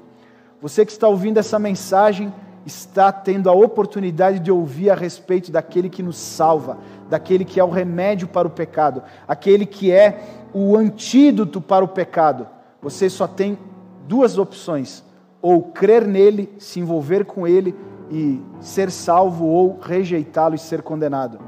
Você 0.60 0.84
que 0.84 0.90
está 0.90 1.06
ouvindo 1.06 1.38
essa 1.38 1.58
mensagem, 1.58 2.32
está 2.66 3.10
tendo 3.10 3.48
a 3.48 3.52
oportunidade 3.52 4.40
de 4.40 4.50
ouvir 4.50 4.90
a 4.90 4.94
respeito 4.94 5.50
daquele 5.50 5.88
que 5.88 6.02
nos 6.02 6.18
salva, 6.18 6.78
daquele 7.08 7.44
que 7.44 7.58
é 7.58 7.64
o 7.64 7.70
remédio 7.70 8.28
para 8.28 8.46
o 8.46 8.50
pecado, 8.50 9.02
aquele 9.26 9.64
que 9.64 9.90
é 9.90 10.20
o 10.52 10.76
antídoto 10.76 11.60
para 11.60 11.84
o 11.84 11.88
pecado. 11.88 12.46
Você 12.82 13.08
só 13.08 13.26
tem 13.26 13.58
duas 14.06 14.36
opções: 14.36 15.02
ou 15.40 15.62
crer 15.62 16.06
nele, 16.06 16.52
se 16.58 16.80
envolver 16.80 17.24
com 17.24 17.46
ele 17.46 17.74
e 18.10 18.42
ser 18.60 18.90
salvo, 18.90 19.46
ou 19.46 19.78
rejeitá-lo 19.80 20.54
e 20.54 20.58
ser 20.58 20.82
condenado. 20.82 21.38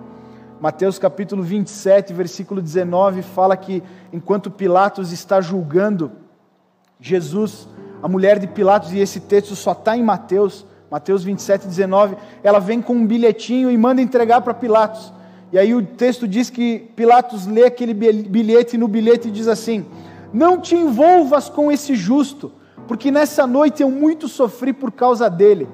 Mateus 0.60 0.98
capítulo 0.98 1.42
27, 1.42 2.12
versículo 2.12 2.60
19, 2.60 3.22
fala 3.22 3.56
que 3.56 3.82
enquanto 4.12 4.50
Pilatos 4.50 5.10
está 5.10 5.40
julgando 5.40 6.12
Jesus, 7.00 7.66
a 8.02 8.08
mulher 8.08 8.38
de 8.38 8.46
Pilatos, 8.46 8.92
e 8.92 8.98
esse 8.98 9.20
texto 9.20 9.56
só 9.56 9.72
está 9.72 9.96
em 9.96 10.02
Mateus, 10.02 10.66
Mateus 10.90 11.24
27, 11.24 11.66
19, 11.66 12.16
ela 12.42 12.58
vem 12.58 12.82
com 12.82 12.92
um 12.92 13.06
bilhetinho 13.06 13.70
e 13.70 13.78
manda 13.78 14.02
entregar 14.02 14.42
para 14.42 14.52
Pilatos. 14.52 15.12
E 15.52 15.58
aí 15.58 15.74
o 15.74 15.84
texto 15.84 16.28
diz 16.28 16.50
que 16.50 16.90
Pilatos 16.94 17.46
lê 17.46 17.64
aquele 17.64 17.94
bilhete 17.94 18.76
e 18.76 18.78
no 18.78 18.86
bilhete 18.86 19.30
diz 19.30 19.48
assim: 19.48 19.86
Não 20.32 20.60
te 20.60 20.76
envolvas 20.76 21.48
com 21.48 21.72
esse 21.72 21.94
justo, 21.94 22.52
porque 22.86 23.10
nessa 23.10 23.46
noite 23.46 23.82
eu 23.82 23.90
muito 23.90 24.28
sofri 24.28 24.72
por 24.72 24.92
causa 24.92 25.30
dele. 25.30 25.66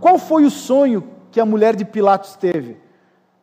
Qual 0.00 0.18
foi 0.18 0.44
o 0.44 0.50
sonho 0.50 1.04
que 1.30 1.40
a 1.40 1.46
mulher 1.46 1.76
de 1.76 1.84
Pilatos 1.84 2.36
teve? 2.36 2.76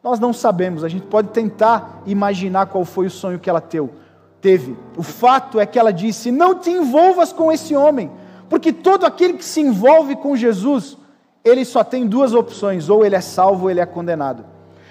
Nós 0.03 0.19
não 0.19 0.33
sabemos, 0.33 0.83
a 0.83 0.89
gente 0.89 1.05
pode 1.05 1.29
tentar 1.29 2.01
imaginar 2.05 2.65
qual 2.65 2.83
foi 2.83 3.07
o 3.07 3.11
sonho 3.11 3.39
que 3.39 3.49
ela 3.49 3.61
teve. 3.61 4.77
O 4.97 5.03
fato 5.03 5.59
é 5.59 5.65
que 5.65 5.79
ela 5.79 5.93
disse: 5.93 6.31
Não 6.31 6.55
te 6.55 6.69
envolvas 6.69 7.31
com 7.31 7.51
esse 7.51 7.75
homem, 7.75 8.11
porque 8.49 8.73
todo 8.73 9.05
aquele 9.05 9.33
que 9.33 9.45
se 9.45 9.61
envolve 9.61 10.15
com 10.17 10.35
Jesus 10.35 10.97
ele 11.43 11.65
só 11.65 11.83
tem 11.83 12.07
duas 12.07 12.33
opções: 12.33 12.89
ou 12.89 13.05
ele 13.05 13.15
é 13.15 13.21
salvo 13.21 13.63
ou 13.63 13.69
ele 13.69 13.81
é 13.81 13.85
condenado. 13.85 14.45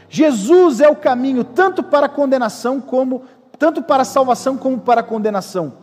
Jesus 0.09 0.81
é 0.81 0.88
o 0.88 0.96
caminho 0.96 1.42
tanto 1.42 1.83
para 1.83 2.07
a 2.07 2.09
condenação 2.09 2.81
como 2.81 3.22
tanto 3.59 3.83
para 3.83 4.03
a 4.03 4.05
salvação 4.05 4.57
como 4.57 4.79
para 4.79 5.01
a 5.01 5.05
condenação. 5.05 5.75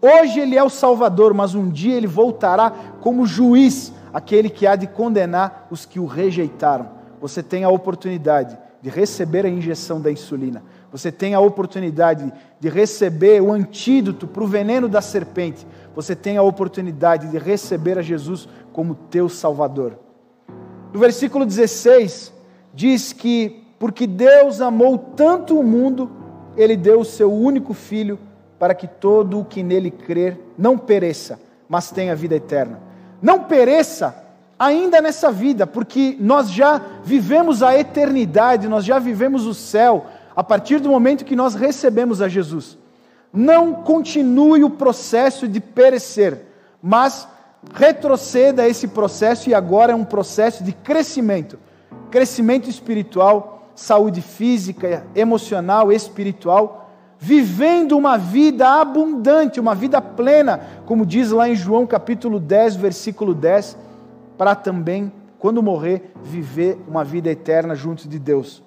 Hoje 0.00 0.40
ele 0.40 0.56
é 0.56 0.62
o 0.62 0.70
Salvador, 0.70 1.34
mas 1.34 1.54
um 1.54 1.68
dia 1.68 1.94
ele 1.94 2.06
voltará 2.06 2.72
como 3.00 3.26
juiz, 3.26 3.92
aquele 4.14 4.48
que 4.48 4.64
há 4.64 4.76
de 4.76 4.86
condenar 4.86 5.66
os 5.72 5.84
que 5.84 5.98
o 5.98 6.06
rejeitaram. 6.06 6.88
Você 7.20 7.42
tem 7.42 7.64
a 7.64 7.68
oportunidade 7.68 8.56
de 8.80 8.88
receber 8.88 9.44
a 9.44 9.48
injeção 9.48 10.00
da 10.00 10.12
insulina. 10.12 10.62
Você 10.92 11.10
tem 11.10 11.34
a 11.34 11.40
oportunidade 11.40 12.32
de 12.60 12.68
receber 12.68 13.42
o 13.42 13.52
antídoto 13.52 14.28
para 14.28 14.44
o 14.44 14.46
veneno 14.46 14.88
da 14.88 15.00
serpente. 15.00 15.66
Você 15.96 16.14
tem 16.14 16.36
a 16.36 16.42
oportunidade 16.42 17.26
de 17.28 17.38
receber 17.38 17.98
a 17.98 18.02
Jesus 18.02 18.48
como 18.72 18.94
teu 18.94 19.28
Salvador. 19.28 19.98
No 20.92 21.00
versículo 21.00 21.44
16, 21.44 22.32
diz 22.72 23.12
que, 23.12 23.64
porque 23.80 24.06
Deus 24.06 24.60
amou 24.60 24.96
tanto 24.96 25.58
o 25.58 25.64
mundo, 25.64 26.08
ele 26.56 26.76
deu 26.76 27.00
o 27.00 27.04
seu 27.04 27.32
único 27.32 27.74
filho, 27.74 28.16
para 28.60 28.74
que 28.74 28.86
todo 28.86 29.40
o 29.40 29.44
que 29.44 29.64
nele 29.64 29.90
crer 29.90 30.38
não 30.56 30.78
pereça, 30.78 31.40
mas 31.68 31.90
tenha 31.90 32.14
vida 32.14 32.36
eterna. 32.36 32.93
Não 33.24 33.40
pereça 33.40 34.14
ainda 34.58 35.00
nessa 35.00 35.32
vida, 35.32 35.66
porque 35.66 36.16
nós 36.20 36.50
já 36.50 36.80
vivemos 37.02 37.62
a 37.62 37.76
eternidade, 37.76 38.68
nós 38.68 38.84
já 38.84 39.00
vivemos 39.00 39.46
o 39.46 39.54
céu, 39.54 40.06
a 40.36 40.44
partir 40.44 40.78
do 40.78 40.90
momento 40.90 41.24
que 41.24 41.34
nós 41.34 41.54
recebemos 41.54 42.22
a 42.22 42.28
Jesus. 42.28 42.78
Não 43.32 43.72
continue 43.72 44.62
o 44.62 44.70
processo 44.70 45.48
de 45.48 45.58
perecer, 45.58 46.42
mas 46.82 47.26
retroceda 47.72 48.68
esse 48.68 48.86
processo 48.86 49.48
e 49.48 49.54
agora 49.54 49.92
é 49.92 49.96
um 49.96 50.04
processo 50.04 50.62
de 50.62 50.72
crescimento 50.72 51.58
crescimento 52.14 52.70
espiritual, 52.70 53.68
saúde 53.74 54.22
física, 54.22 55.04
emocional, 55.16 55.90
espiritual, 55.90 56.83
vivendo 57.24 57.96
uma 57.96 58.18
vida 58.18 58.68
abundante, 58.80 59.58
uma 59.58 59.74
vida 59.74 60.00
plena, 60.00 60.60
como 60.84 61.06
diz 61.06 61.30
lá 61.30 61.48
em 61.48 61.54
João 61.54 61.86
capítulo 61.86 62.38
10, 62.38 62.76
versículo 62.76 63.34
10, 63.34 63.78
para 64.36 64.54
também, 64.54 65.12
quando 65.38 65.62
morrer, 65.62 66.12
viver 66.22 66.78
uma 66.86 67.02
vida 67.02 67.30
eterna 67.30 67.74
junto 67.74 68.06
de 68.08 68.18
Deus. 68.18 68.62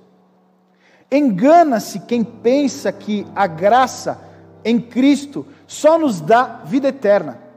Engana-se 1.11 1.99
quem 1.99 2.23
pensa 2.23 2.91
que 2.91 3.27
a 3.35 3.45
graça 3.45 4.19
em 4.65 4.79
Cristo 4.79 5.45
só 5.67 5.99
nos 5.99 6.19
dá 6.19 6.61
vida 6.65 6.87
eterna 6.87 7.47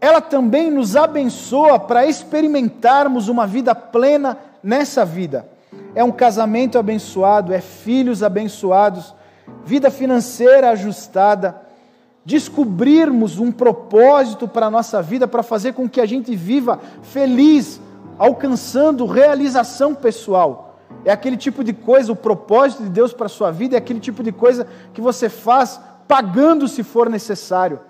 ela 0.00 0.20
também 0.20 0.70
nos 0.70 0.94
abençoa 0.94 1.78
para 1.78 2.06
experimentarmos 2.06 3.28
uma 3.28 3.46
vida 3.46 3.74
plena 3.74 4.36
nessa 4.62 5.04
vida. 5.04 5.48
É 5.94 6.04
um 6.04 6.12
casamento 6.12 6.78
abençoado, 6.78 7.52
é 7.52 7.60
filhos 7.60 8.22
abençoados, 8.22 9.14
vida 9.64 9.90
financeira 9.90 10.70
ajustada, 10.70 11.60
descobrirmos 12.24 13.38
um 13.38 13.52
propósito 13.52 14.48
para 14.48 14.66
a 14.66 14.70
nossa 14.70 15.00
vida, 15.00 15.28
para 15.28 15.42
fazer 15.42 15.74
com 15.74 15.88
que 15.88 16.00
a 16.00 16.06
gente 16.06 16.34
viva 16.34 16.80
feliz, 17.02 17.80
alcançando 18.18 19.06
realização 19.06 19.94
pessoal. 19.94 20.78
É 21.04 21.12
aquele 21.12 21.36
tipo 21.36 21.62
de 21.62 21.72
coisa, 21.72 22.12
o 22.12 22.16
propósito 22.16 22.82
de 22.82 22.88
Deus 22.88 23.12
para 23.12 23.26
a 23.26 23.28
sua 23.28 23.50
vida 23.50 23.76
é 23.76 23.78
aquele 23.78 24.00
tipo 24.00 24.22
de 24.22 24.32
coisa 24.32 24.66
que 24.92 25.00
você 25.00 25.28
faz 25.28 25.80
pagando 26.08 26.66
se 26.66 26.82
for 26.82 27.08
necessário. 27.08 27.80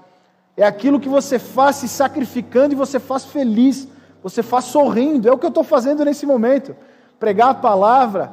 É 0.57 0.67
aquilo 0.67 1.01
que 1.01 1.09
você 1.09 1.39
faz 1.39 1.77
se 1.77 1.89
sacrificando 1.89 2.75
e 2.75 2.77
você 2.77 2.99
faz 2.99 3.25
feliz, 3.25 3.87
você 4.23 4.43
faz 4.43 4.67
sorrindo. 4.67 5.29
É 5.29 5.33
o 5.33 5.39
que 5.39 5.45
eu 5.45 5.51
estou 5.51 5.65
fazendo 5.65 6.05
nesse 6.05 6.27
momento. 6.27 6.75
Pregar 7.19 7.51
a 7.51 7.55
palavra 7.55 8.33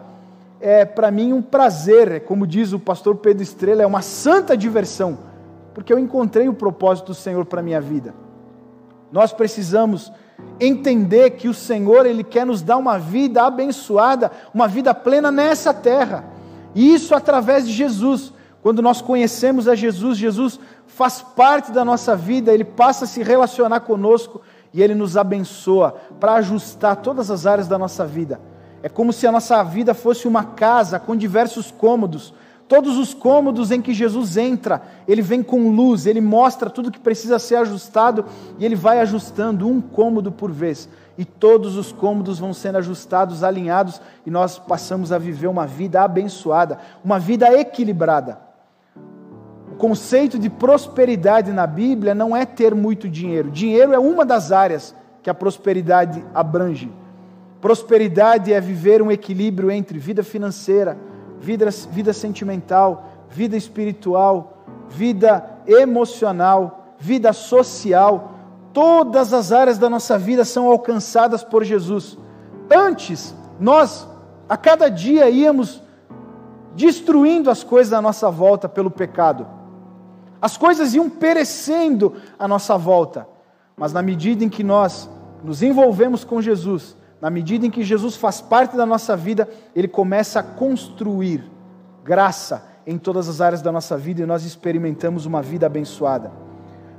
é 0.64 0.86
para 0.86 1.12
mim 1.12 1.34
um 1.34 1.42
prazer, 1.42 2.10
é 2.10 2.20
como 2.22 2.48
diz 2.48 2.72
o 2.72 2.80
pastor 2.80 3.18
Pedro 3.18 3.44
Estrela, 3.44 3.84
é 3.84 3.86
uma 3.86 4.02
santa 4.02 4.56
diversão, 4.56 5.18
porque 5.74 5.92
eu 5.92 6.00
encontrei 6.00 6.48
o 6.48 6.54
propósito 6.54 7.08
do 7.08 7.14
Senhor 7.14 7.44
para 7.44 7.62
minha 7.62 7.82
vida. 7.82 8.16
Nós 9.12 9.34
precisamos 9.34 10.10
entender 10.62 11.32
que 11.32 11.50
o 11.50 11.54
Senhor 11.54 12.06
ele 12.06 12.24
quer 12.24 12.46
nos 12.46 12.62
dar 12.62 12.78
uma 12.78 12.98
vida 12.98 13.44
abençoada, 13.44 14.32
uma 14.54 14.66
vida 14.66 14.94
plena 14.94 15.30
nessa 15.30 15.74
terra. 15.74 16.24
E 16.74 16.94
isso 16.94 17.14
através 17.14 17.68
de 17.68 17.74
Jesus. 17.74 18.32
Quando 18.62 18.82
nós 18.82 19.02
conhecemos 19.02 19.68
a 19.68 19.76
Jesus, 19.76 20.18
Jesus 20.18 20.58
faz 20.88 21.22
parte 21.22 21.74
da 21.74 21.84
nossa 21.84 22.16
vida, 22.16 22.54
ele 22.54 22.64
passa 22.64 23.04
a 23.04 23.08
se 23.08 23.22
relacionar 23.22 23.82
conosco 23.82 24.42
e 24.74 24.82
ele 24.82 24.96
nos 24.96 25.18
abençoa 25.18 25.94
para 26.22 26.36
ajustar 26.36 26.96
todas 26.96 27.30
as 27.30 27.46
áreas 27.46 27.68
da 27.68 27.78
nossa 27.78 28.06
vida. 28.06 28.40
É 28.84 28.90
como 28.90 29.14
se 29.14 29.26
a 29.26 29.32
nossa 29.32 29.64
vida 29.64 29.94
fosse 29.94 30.28
uma 30.28 30.44
casa 30.44 31.00
com 31.00 31.16
diversos 31.16 31.72
cômodos. 31.72 32.34
Todos 32.68 32.98
os 32.98 33.14
cômodos 33.14 33.72
em 33.72 33.82
que 33.82 33.94
Jesus 33.94 34.36
entra, 34.36 34.82
ele 35.08 35.22
vem 35.22 35.42
com 35.42 35.70
luz, 35.70 36.06
ele 36.06 36.20
mostra 36.20 36.70
tudo 36.70 36.92
que 36.92 37.00
precisa 37.00 37.40
ser 37.40 37.56
ajustado 37.56 38.26
e 38.60 38.66
ele 38.66 38.76
vai 38.76 39.00
ajustando 39.00 39.70
um 39.70 39.80
cômodo 39.80 40.34
por 40.34 40.52
vez. 40.52 40.90
E 41.18 41.24
todos 41.24 41.78
os 41.78 41.94
cômodos 41.94 42.40
vão 42.40 42.54
sendo 42.54 42.78
ajustados, 42.78 43.42
alinhados, 43.42 44.02
e 44.26 44.32
nós 44.32 44.60
passamos 44.60 45.14
a 45.14 45.18
viver 45.18 45.48
uma 45.48 45.66
vida 45.66 46.02
abençoada, 46.02 46.78
uma 47.06 47.20
vida 47.20 47.54
equilibrada. 47.54 48.38
O 49.72 49.76
conceito 49.76 50.38
de 50.38 50.50
prosperidade 50.50 51.54
na 51.54 51.66
Bíblia 51.66 52.14
não 52.14 52.36
é 52.36 52.46
ter 52.46 52.76
muito 52.76 53.08
dinheiro. 53.08 53.50
Dinheiro 53.50 53.94
é 53.94 54.00
uma 54.00 54.26
das 54.26 54.52
áreas 54.52 54.94
que 55.22 55.30
a 55.30 55.34
prosperidade 55.34 56.24
abrange. 56.34 56.92
Prosperidade 57.64 58.52
é 58.52 58.60
viver 58.60 59.02
um 59.02 59.10
equilíbrio 59.10 59.72
entre 59.72 59.98
vida 59.98 60.22
financeira, 60.22 60.98
vida, 61.40 61.70
vida 61.90 62.12
sentimental, 62.12 63.06
vida 63.30 63.56
espiritual, 63.56 64.66
vida 64.90 65.60
emocional, 65.66 66.94
vida 67.00 67.32
social. 67.32 68.34
Todas 68.74 69.34
as 69.34 69.54
áreas 69.54 69.78
da 69.78 69.90
nossa 69.90 70.20
vida 70.20 70.44
são 70.44 70.68
alcançadas 70.68 71.42
por 71.42 71.64
Jesus. 71.64 72.18
Antes, 72.70 73.34
nós, 73.58 74.10
a 74.50 74.58
cada 74.58 74.90
dia, 74.90 75.30
íamos 75.30 75.82
destruindo 76.76 77.50
as 77.50 77.64
coisas 77.64 77.94
à 77.94 78.02
nossa 78.02 78.30
volta 78.30 78.68
pelo 78.68 78.92
pecado. 78.92 79.48
As 80.42 80.58
coisas 80.58 80.94
iam 80.94 81.10
perecendo 81.10 82.16
à 82.38 82.46
nossa 82.46 82.78
volta, 82.78 83.26
mas 83.78 83.94
na 83.94 84.02
medida 84.02 84.44
em 84.44 84.50
que 84.50 84.66
nós 84.66 85.10
nos 85.42 85.64
envolvemos 85.64 86.26
com 86.26 86.42
Jesus, 86.42 87.02
na 87.24 87.30
medida 87.30 87.66
em 87.66 87.72
que 87.72 87.86
Jesus 87.86 88.18
faz 88.18 88.42
parte 88.42 88.76
da 88.76 88.86
nossa 88.86 89.16
vida, 89.16 89.48
ele 89.74 89.88
começa 89.88 90.42
a 90.42 90.44
construir 90.44 91.50
graça 92.04 92.66
em 92.86 92.98
todas 92.98 93.30
as 93.30 93.40
áreas 93.40 93.62
da 93.62 93.72
nossa 93.72 93.98
vida 93.98 94.22
e 94.22 94.26
nós 94.26 94.44
experimentamos 94.44 95.26
uma 95.26 95.42
vida 95.42 95.66
abençoada. 95.66 96.34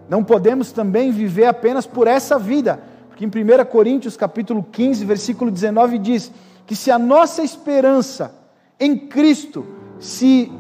Não 0.09 0.25
podemos 0.25 0.73
também 0.73 1.13
viver 1.13 1.45
apenas 1.45 1.87
por 1.87 2.07
essa 2.07 2.39
vida, 2.39 2.81
porque 3.07 3.27
em 3.27 3.29
1 3.29 3.67
Coríntios 3.67 4.17
capítulo 4.17 4.63
15, 4.63 5.05
versículo 5.05 5.51
19 5.51 5.99
diz 5.99 6.33
que 6.65 6.75
se 6.75 6.91
a 6.91 6.99
nossa 6.99 7.43
esperança 7.43 8.35
em 8.81 8.97
Cristo 8.97 9.67
se 10.01 10.51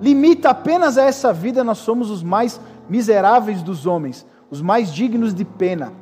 limita 0.00 0.50
apenas 0.50 0.96
a 0.96 1.02
essa 1.02 1.32
vida, 1.32 1.64
nós 1.64 1.78
somos 1.78 2.08
os 2.08 2.22
mais 2.22 2.60
miseráveis 2.88 3.62
dos 3.62 3.84
homens, 3.84 4.24
os 4.48 4.62
mais 4.62 4.94
dignos 4.94 5.34
de 5.34 5.44
pena. 5.44 5.92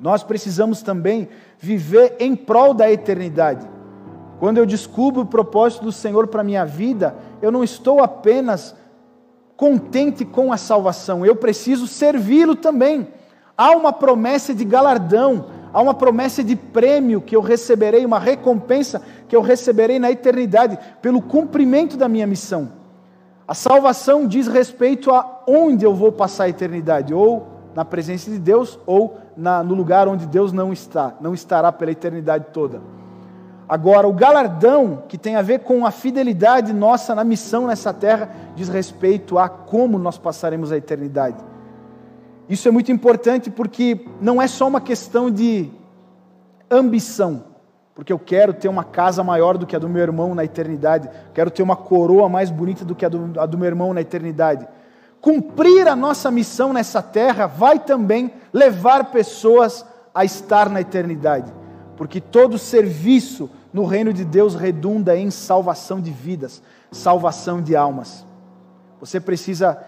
Nós 0.00 0.22
precisamos 0.22 0.82
também 0.82 1.28
viver 1.58 2.16
em 2.18 2.36
prol 2.36 2.72
da 2.72 2.90
eternidade. 2.90 3.68
Quando 4.38 4.58
eu 4.58 4.66
descubro 4.66 5.22
o 5.22 5.26
propósito 5.26 5.84
do 5.84 5.92
Senhor 5.92 6.28
para 6.28 6.42
a 6.42 6.44
minha 6.44 6.64
vida, 6.64 7.16
eu 7.42 7.50
não 7.50 7.64
estou 7.64 8.02
apenas 8.02 8.76
contente 9.56 10.24
com 10.24 10.52
a 10.52 10.56
salvação, 10.56 11.26
eu 11.26 11.34
preciso 11.34 11.88
servi-lo 11.88 12.54
também. 12.54 13.08
Há 13.56 13.72
uma 13.72 13.92
promessa 13.92 14.54
de 14.54 14.64
galardão, 14.64 15.46
há 15.72 15.82
uma 15.82 15.94
promessa 15.94 16.44
de 16.44 16.54
prêmio 16.54 17.20
que 17.20 17.34
eu 17.34 17.40
receberei, 17.40 18.06
uma 18.06 18.20
recompensa 18.20 19.02
que 19.26 19.34
eu 19.34 19.42
receberei 19.42 19.98
na 19.98 20.12
eternidade 20.12 20.78
pelo 21.02 21.20
cumprimento 21.20 21.96
da 21.96 22.08
minha 22.08 22.26
missão. 22.26 22.70
A 23.48 23.54
salvação 23.54 24.28
diz 24.28 24.46
respeito 24.46 25.10
a 25.10 25.42
onde 25.48 25.84
eu 25.84 25.92
vou 25.92 26.12
passar 26.12 26.44
a 26.44 26.48
eternidade, 26.48 27.12
ou 27.12 27.57
na 27.78 27.84
presença 27.84 28.28
de 28.28 28.40
Deus, 28.40 28.76
ou 28.84 29.20
na, 29.36 29.62
no 29.62 29.72
lugar 29.72 30.08
onde 30.08 30.26
Deus 30.26 30.52
não 30.52 30.72
está, 30.72 31.14
não 31.20 31.32
estará 31.32 31.70
pela 31.70 31.92
eternidade 31.92 32.46
toda. 32.52 32.82
Agora, 33.68 34.08
o 34.08 34.12
galardão, 34.12 35.04
que 35.06 35.16
tem 35.16 35.36
a 35.36 35.42
ver 35.42 35.60
com 35.60 35.86
a 35.86 35.92
fidelidade 35.92 36.72
nossa 36.72 37.14
na 37.14 37.22
missão 37.22 37.68
nessa 37.68 37.94
terra, 37.94 38.30
diz 38.56 38.68
respeito 38.68 39.38
a 39.38 39.48
como 39.48 39.96
nós 39.96 40.18
passaremos 40.18 40.72
a 40.72 40.76
eternidade. 40.76 41.36
Isso 42.48 42.66
é 42.66 42.72
muito 42.72 42.90
importante 42.90 43.48
porque 43.48 44.04
não 44.20 44.42
é 44.42 44.48
só 44.48 44.66
uma 44.66 44.80
questão 44.80 45.30
de 45.30 45.70
ambição 46.68 47.44
porque 47.94 48.12
eu 48.12 48.18
quero 48.18 48.54
ter 48.54 48.68
uma 48.68 48.84
casa 48.84 49.24
maior 49.24 49.58
do 49.58 49.66
que 49.66 49.74
a 49.74 49.78
do 49.80 49.88
meu 49.88 50.02
irmão 50.02 50.32
na 50.32 50.44
eternidade, 50.44 51.10
quero 51.34 51.50
ter 51.50 51.64
uma 51.64 51.74
coroa 51.74 52.28
mais 52.28 52.48
bonita 52.48 52.84
do 52.84 52.94
que 52.94 53.04
a 53.04 53.08
do, 53.08 53.40
a 53.40 53.44
do 53.44 53.58
meu 53.58 53.66
irmão 53.66 53.92
na 53.92 54.00
eternidade. 54.00 54.68
Cumprir 55.20 55.88
a 55.88 55.96
nossa 55.96 56.30
missão 56.30 56.72
nessa 56.72 57.02
terra 57.02 57.46
vai 57.46 57.78
também 57.78 58.32
levar 58.52 59.10
pessoas 59.10 59.84
a 60.14 60.24
estar 60.24 60.68
na 60.68 60.80
eternidade, 60.80 61.52
porque 61.96 62.20
todo 62.20 62.58
serviço 62.58 63.50
no 63.72 63.84
reino 63.84 64.12
de 64.12 64.24
Deus 64.24 64.54
redunda 64.54 65.16
em 65.16 65.30
salvação 65.30 66.00
de 66.00 66.10
vidas, 66.10 66.62
salvação 66.90 67.60
de 67.60 67.76
almas. 67.76 68.26
Você 69.00 69.20
precisa 69.20 69.78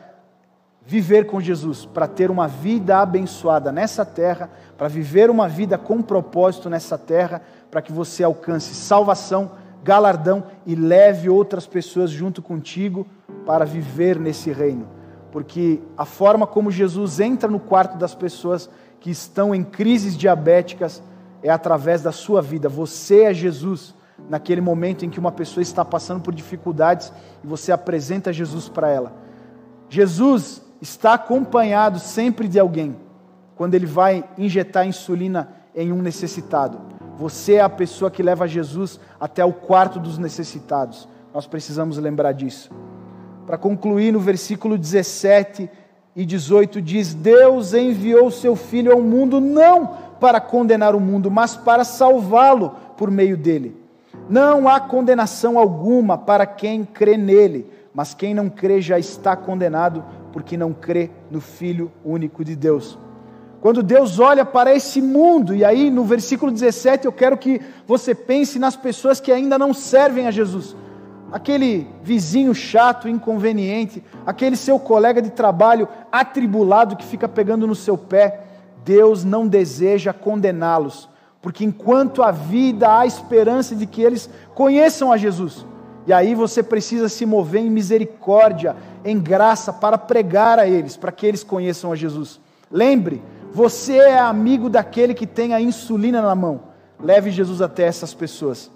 viver 0.85 1.27
com 1.27 1.41
Jesus 1.41 1.85
para 1.87 2.07
ter 2.07 2.31
uma 2.31 2.49
vida 2.49 2.99
abençoada 2.99 3.71
nessa 3.71 4.05
terra, 4.05 4.51
para 4.77 4.89
viver 4.89 5.31
uma 5.31 5.49
vida 5.49 5.79
com 5.79 6.03
propósito 6.03 6.69
nessa 6.69 6.99
terra 6.99 7.43
para 7.71 7.81
que 7.81 7.93
você 7.93 8.25
alcance 8.25 8.75
salvação, 8.75 9.53
galardão 9.83 10.45
e 10.67 10.75
leve 10.75 11.29
outras 11.29 11.67
pessoas 11.67 12.11
junto 12.11 12.43
contigo 12.43 13.07
para 13.47 13.65
viver 13.65 14.19
nesse 14.19 14.51
reino. 14.51 15.00
Porque 15.33 15.81
a 15.97 16.05
forma 16.05 16.47
como 16.47 16.71
Jesus 16.71 17.21
entra 17.21 17.49
no 17.49 17.61
quarto 17.61 17.97
das 17.97 18.15
pessoas 18.15 18.69
que 18.99 19.11
estão 19.11 19.55
em 19.55 19.63
crises 19.63 20.17
diabéticas 20.17 21.03
é 21.43 21.51
através 21.51 22.03
da 22.03 22.13
sua 22.13 22.43
vida. 22.43 22.69
Você 22.69 23.23
é 23.23 23.35
Jesus 23.35 23.95
naquele 24.29 24.61
momento 24.61 25.05
em 25.05 25.11
que 25.11 25.19
uma 25.19 25.33
pessoa 25.33 25.63
está 25.63 25.85
passando 25.85 26.21
por 26.21 26.35
dificuldades 26.35 27.13
e 27.43 27.47
você 27.47 27.73
apresenta 27.73 28.33
Jesus 28.33 28.69
para 28.69 28.89
ela. 28.89 29.13
Jesus 29.89 30.63
está 30.81 31.15
acompanhado 31.15 31.99
sempre 31.99 32.47
de 32.47 32.59
alguém 32.59 32.97
quando 33.57 33.75
ele 33.75 33.87
vai 33.87 34.25
injetar 34.39 34.87
insulina 34.87 35.51
em 35.75 35.93
um 35.93 36.03
necessitado. 36.03 36.81
Você 37.17 37.55
é 37.55 37.61
a 37.61 37.69
pessoa 37.69 38.11
que 38.11 38.23
leva 38.23 38.49
Jesus 38.49 38.99
até 39.19 39.45
o 39.45 39.53
quarto 39.53 39.99
dos 39.99 40.17
necessitados. 40.17 41.09
Nós 41.35 41.47
precisamos 41.47 41.99
lembrar 41.99 42.33
disso. 42.33 42.71
Para 43.51 43.59
concluir, 43.59 44.13
no 44.13 44.21
versículo 44.21 44.79
17 44.79 45.69
e 46.15 46.25
18 46.25 46.81
diz: 46.81 47.13
Deus 47.13 47.75
enviou 47.75 48.31
seu 48.31 48.55
Filho 48.55 48.93
ao 48.93 49.03
mundo 49.03 49.41
não 49.41 49.91
para 50.21 50.41
condenar 50.41 50.95
o 50.95 51.01
mundo, 51.01 51.33
mas 51.33 51.57
para 51.57 51.83
salvá-lo 51.83 52.77
por 52.97 53.11
meio 53.11 53.37
dele. 53.37 53.77
Não 54.29 54.69
há 54.69 54.79
condenação 54.79 55.59
alguma 55.59 56.17
para 56.17 56.47
quem 56.47 56.85
crê 56.85 57.17
nele, 57.17 57.67
mas 57.93 58.15
quem 58.15 58.35
não 58.35 58.49
crê 58.49 58.81
já 58.81 59.01
está 59.01 59.35
condenado, 59.35 60.05
porque 60.33 60.57
não 60.57 60.73
crê 60.73 61.11
no 61.29 61.41
Filho 61.41 61.91
único 62.05 62.45
de 62.45 62.55
Deus. 62.55 62.97
Quando 63.61 63.83
Deus 63.83 64.21
olha 64.21 64.45
para 64.45 64.73
esse 64.73 65.03
mundo, 65.03 65.57
e 65.57 65.65
aí 65.65 65.91
no 65.91 66.05
versículo 66.05 66.53
17 66.53 67.05
eu 67.05 67.13
quero 67.13 67.37
que 67.37 67.61
você 67.85 68.15
pense 68.15 68.61
nas 68.61 68.77
pessoas 68.77 69.19
que 69.19 69.33
ainda 69.33 69.59
não 69.59 69.75
servem 69.75 70.29
a 70.29 70.31
Jesus. 70.31 70.77
Aquele 71.33 71.87
vizinho 72.03 72.55
chato, 72.55 73.09
inconveniente, 73.09 74.03
aquele 74.27 74.57
seu 74.57 74.79
colega 74.79 75.23
de 75.23 75.31
trabalho 75.31 75.89
atribulado 76.11 76.97
que 76.97 77.05
fica 77.05 77.29
pegando 77.29 77.67
no 77.67 77.75
seu 77.75 77.97
pé, 77.97 78.41
Deus 78.85 79.25
não 79.25 79.47
deseja 79.47 80.13
condená-los, 80.13 81.09
porque 81.41 81.65
enquanto 81.65 82.23
há 82.23 82.31
vida, 82.31 82.99
há 82.99 83.07
esperança 83.07 83.77
de 83.77 83.87
que 83.87 84.03
eles 84.03 84.29
conheçam 84.55 85.13
a 85.13 85.17
Jesus. 85.17 85.65
E 86.07 86.13
aí 86.13 86.35
você 86.35 86.63
precisa 86.63 87.09
se 87.09 87.25
mover 87.25 87.63
em 87.63 87.71
misericórdia, 87.71 88.75
em 89.05 89.19
graça, 89.19 89.73
para 89.73 89.99
pregar 89.99 90.59
a 90.59 90.67
eles, 90.67 90.97
para 90.97 91.13
que 91.13 91.27
eles 91.27 91.45
conheçam 91.45 91.93
a 91.93 91.97
Jesus. 91.97 92.41
Lembre, 92.71 93.23
você 93.53 93.97
é 93.97 94.19
amigo 94.19 94.69
daquele 94.69 95.15
que 95.15 95.27
tem 95.27 95.55
a 95.55 95.61
insulina 95.61 96.21
na 96.21 96.35
mão. 96.35 96.63
Leve 96.99 97.31
Jesus 97.31 97.63
até 97.63 97.85
essas 97.85 98.13
pessoas. 98.15 98.71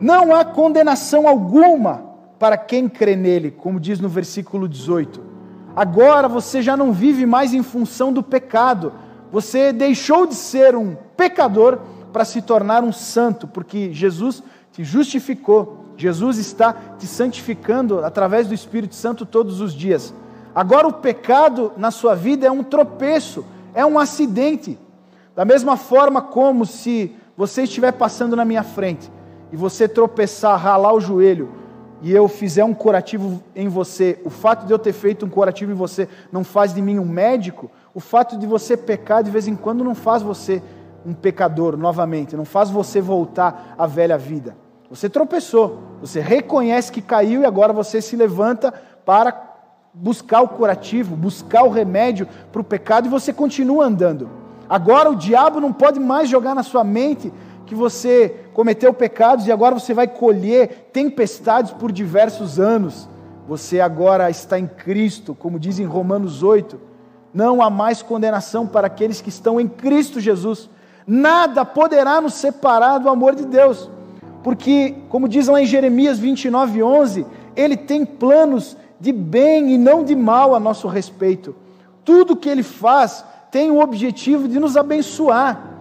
Não 0.00 0.34
há 0.34 0.44
condenação 0.44 1.28
alguma 1.28 2.12
para 2.38 2.56
quem 2.56 2.88
crê 2.88 3.14
nele, 3.14 3.50
como 3.50 3.78
diz 3.78 4.00
no 4.00 4.08
versículo 4.08 4.68
18. 4.68 5.22
Agora 5.76 6.28
você 6.28 6.60
já 6.60 6.76
não 6.76 6.92
vive 6.92 7.24
mais 7.24 7.54
em 7.54 7.62
função 7.62 8.12
do 8.12 8.22
pecado. 8.22 8.92
Você 9.30 9.72
deixou 9.72 10.26
de 10.26 10.34
ser 10.34 10.74
um 10.74 10.96
pecador 11.16 11.78
para 12.12 12.24
se 12.24 12.42
tornar 12.42 12.82
um 12.82 12.92
santo, 12.92 13.46
porque 13.46 13.92
Jesus 13.92 14.42
te 14.72 14.82
justificou. 14.82 15.84
Jesus 15.96 16.36
está 16.38 16.72
te 16.98 17.06
santificando 17.06 18.04
através 18.04 18.48
do 18.48 18.54
Espírito 18.54 18.94
Santo 18.94 19.24
todos 19.24 19.60
os 19.60 19.72
dias. 19.72 20.12
Agora 20.54 20.88
o 20.88 20.94
pecado 20.94 21.72
na 21.76 21.90
sua 21.90 22.14
vida 22.14 22.46
é 22.46 22.50
um 22.50 22.64
tropeço, 22.64 23.44
é 23.72 23.86
um 23.86 23.98
acidente. 23.98 24.78
Da 25.34 25.44
mesma 25.44 25.76
forma 25.76 26.20
como 26.20 26.66
se 26.66 27.14
você 27.36 27.62
estiver 27.62 27.92
passando 27.92 28.34
na 28.34 28.44
minha 28.44 28.62
frente 28.62 29.10
e 29.52 29.56
você 29.56 29.86
tropeçar, 29.86 30.58
ralar 30.58 30.94
o 30.94 31.00
joelho, 31.00 31.50
e 32.00 32.10
eu 32.12 32.26
fizer 32.26 32.64
um 32.64 32.74
curativo 32.74 33.40
em 33.54 33.68
você, 33.68 34.18
o 34.24 34.30
fato 34.30 34.66
de 34.66 34.72
eu 34.72 34.78
ter 34.78 34.92
feito 34.92 35.24
um 35.24 35.28
curativo 35.28 35.70
em 35.70 35.74
você 35.74 36.08
não 36.32 36.42
faz 36.42 36.74
de 36.74 36.82
mim 36.82 36.98
um 36.98 37.04
médico, 37.04 37.70
o 37.94 38.00
fato 38.00 38.36
de 38.36 38.44
você 38.44 38.76
pecar 38.76 39.22
de 39.22 39.30
vez 39.30 39.46
em 39.46 39.54
quando 39.54 39.84
não 39.84 39.94
faz 39.94 40.20
você 40.20 40.60
um 41.06 41.14
pecador 41.14 41.76
novamente, 41.76 42.36
não 42.36 42.44
faz 42.44 42.70
você 42.70 43.00
voltar 43.00 43.74
à 43.78 43.86
velha 43.86 44.18
vida. 44.18 44.56
Você 44.90 45.08
tropeçou, 45.08 45.78
você 46.00 46.20
reconhece 46.20 46.90
que 46.90 47.00
caiu 47.00 47.42
e 47.42 47.46
agora 47.46 47.72
você 47.72 48.02
se 48.02 48.16
levanta 48.16 48.74
para 49.04 49.50
buscar 49.94 50.42
o 50.42 50.48
curativo, 50.48 51.14
buscar 51.14 51.62
o 51.62 51.70
remédio 51.70 52.26
para 52.50 52.60
o 52.60 52.64
pecado 52.64 53.06
e 53.06 53.10
você 53.10 53.32
continua 53.32 53.84
andando. 53.84 54.28
Agora 54.68 55.10
o 55.10 55.16
diabo 55.16 55.60
não 55.60 55.72
pode 55.72 56.00
mais 56.00 56.28
jogar 56.28 56.54
na 56.54 56.62
sua 56.62 56.82
mente 56.82 57.32
que 57.64 57.74
você 57.74 58.41
cometeu 58.52 58.92
pecados 58.92 59.46
e 59.46 59.52
agora 59.52 59.74
você 59.74 59.94
vai 59.94 60.06
colher 60.06 60.90
tempestades 60.92 61.72
por 61.72 61.90
diversos 61.90 62.58
anos. 62.58 63.08
Você 63.48 63.80
agora 63.80 64.30
está 64.30 64.58
em 64.58 64.66
Cristo, 64.66 65.34
como 65.34 65.58
diz 65.58 65.78
em 65.78 65.84
Romanos 65.84 66.42
8. 66.42 66.80
Não 67.34 67.62
há 67.62 67.70
mais 67.70 68.02
condenação 68.02 68.66
para 68.66 68.86
aqueles 68.86 69.20
que 69.20 69.28
estão 69.28 69.60
em 69.60 69.68
Cristo 69.68 70.20
Jesus. 70.20 70.68
Nada 71.06 71.64
poderá 71.64 72.20
nos 72.20 72.34
separar 72.34 72.98
do 72.98 73.08
amor 73.08 73.34
de 73.34 73.44
Deus 73.44 73.90
porque, 74.42 74.96
como 75.08 75.28
diz 75.28 75.46
lá 75.46 75.62
em 75.62 75.66
Jeremias 75.66 76.18
29, 76.18 76.82
11, 76.82 77.26
ele 77.54 77.76
tem 77.76 78.04
planos 78.04 78.76
de 78.98 79.12
bem 79.12 79.72
e 79.72 79.78
não 79.78 80.04
de 80.04 80.16
mal 80.16 80.54
a 80.54 80.60
nosso 80.60 80.88
respeito. 80.88 81.54
Tudo 82.04 82.36
que 82.36 82.48
ele 82.48 82.62
faz 82.62 83.24
tem 83.50 83.70
o 83.70 83.80
objetivo 83.80 84.48
de 84.48 84.58
nos 84.58 84.76
abençoar. 84.76 85.71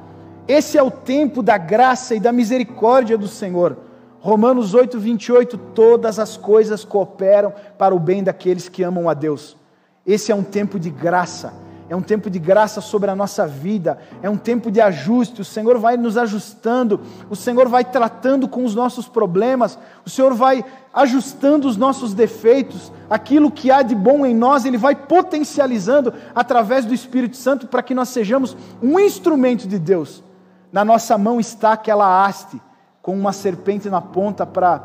Esse 0.48 0.78
é 0.78 0.84
o 0.84 0.92
tempo 0.92 1.42
da 1.42 1.58
graça 1.58 2.16
e 2.16 2.20
da 2.20 2.32
misericórdia 2.32 3.18
do 3.18 3.28
Senhor. 3.28 3.78
Romanos 4.20 4.74
8, 4.74 5.00
28, 5.00 5.58
todas 5.58 6.20
as 6.20 6.38
coisas 6.38 6.84
cooperam 6.84 7.54
para 7.78 7.96
o 7.96 8.00
bem 8.00 8.24
daqueles 8.24 8.70
que 8.70 8.84
amam 8.84 9.10
a 9.10 9.14
Deus. 9.14 9.58
Esse 10.06 10.32
é 10.32 10.36
um 10.36 10.44
tempo 10.44 10.80
de 10.80 10.90
graça 10.90 11.54
é 11.92 11.96
um 11.96 12.02
tempo 12.02 12.30
de 12.30 12.40
graça 12.40 12.80
sobre 12.80 13.12
a 13.12 13.16
nossa 13.18 13.46
vida, 13.46 14.00
é 14.22 14.30
um 14.30 14.38
tempo 14.38 14.72
de 14.72 14.80
ajuste. 14.80 15.42
O 15.42 15.46
Senhor 15.46 15.78
vai 15.78 15.98
nos 15.98 16.16
ajustando, 16.18 17.02
o 17.30 17.36
Senhor 17.36 17.68
vai 17.68 17.84
tratando 17.84 18.48
com 18.48 18.64
os 18.64 18.74
nossos 18.74 19.10
problemas, 19.10 19.78
o 20.06 20.10
Senhor 20.10 20.34
vai 20.34 20.64
ajustando 20.94 21.68
os 21.68 21.76
nossos 21.76 22.14
defeitos, 22.14 22.94
aquilo 23.10 23.52
que 23.52 23.70
há 23.70 23.82
de 23.82 23.94
bom 23.94 24.26
em 24.26 24.34
nós, 24.34 24.64
Ele 24.64 24.78
vai 24.78 24.96
potencializando 24.96 26.14
através 26.34 26.86
do 26.86 26.94
Espírito 26.94 27.36
Santo 27.36 27.68
para 27.68 27.84
que 27.84 27.94
nós 27.94 28.08
sejamos 28.08 28.56
um 28.82 28.98
instrumento 28.98 29.68
de 29.68 29.78
Deus. 29.78 30.24
Na 30.72 30.86
nossa 30.86 31.18
mão 31.18 31.40
está 31.40 31.74
aquela 31.74 32.26
haste 32.26 32.62
com 33.02 33.14
uma 33.14 33.34
serpente 33.34 33.90
na 33.90 34.02
ponta 34.02 34.46
para 34.46 34.84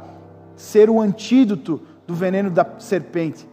ser 0.57 0.91
o 0.91 1.01
antídoto 1.01 1.81
do 2.07 2.15
veneno 2.15 2.51
da 2.51 2.67
serpente. 2.79 3.49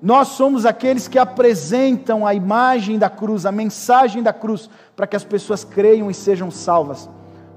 Nós 0.00 0.28
somos 0.28 0.66
aqueles 0.66 1.06
que 1.06 1.18
apresentam 1.18 2.26
a 2.26 2.34
imagem 2.34 2.98
da 2.98 3.08
cruz, 3.08 3.46
a 3.46 3.52
mensagem 3.52 4.22
da 4.22 4.32
cruz, 4.32 4.68
para 4.96 5.06
que 5.06 5.14
as 5.14 5.22
pessoas 5.22 5.62
creiam 5.62 6.10
e 6.10 6.14
sejam 6.14 6.50
salvas. 6.50 7.08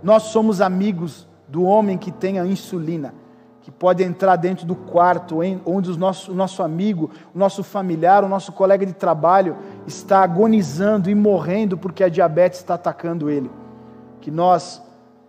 Nós 0.03 0.23
somos 0.23 0.61
amigos 0.61 1.27
do 1.47 1.63
homem 1.63 1.97
que 1.97 2.11
tem 2.11 2.39
a 2.39 2.45
insulina, 2.45 3.15
que 3.63 3.71
pode 3.71 4.03
entrar 4.03 4.35
dentro 4.35 4.63
do 4.63 4.75
quarto 4.75 5.39
onde 5.65 5.91
o 5.91 5.97
nosso, 5.97 6.31
o 6.31 6.35
nosso 6.35 6.61
amigo, 6.61 7.09
o 7.33 7.37
nosso 7.39 7.63
familiar, 7.63 8.23
o 8.23 8.29
nosso 8.29 8.51
colega 8.51 8.85
de 8.85 8.93
trabalho 8.93 9.57
está 9.87 10.21
agonizando 10.21 11.09
e 11.09 11.15
morrendo 11.15 11.75
porque 11.75 12.03
a 12.03 12.09
diabetes 12.09 12.59
está 12.59 12.75
atacando 12.75 13.27
ele. 13.27 13.49
Que 14.25 14.31
nós 14.31 14.81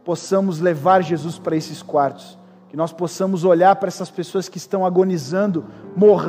possamos 0.02 0.58
levar 0.58 1.02
Jesus 1.02 1.38
para 1.38 1.54
esses 1.54 1.82
quartos 1.82 2.38
que 2.68 2.76
nós 2.76 2.92
possamos 2.92 3.44
olhar 3.44 3.76
para 3.76 3.88
essas 3.88 4.10
pessoas 4.10 4.48
que 4.48 4.58
estão 4.58 4.84
agonizando, 4.84 5.64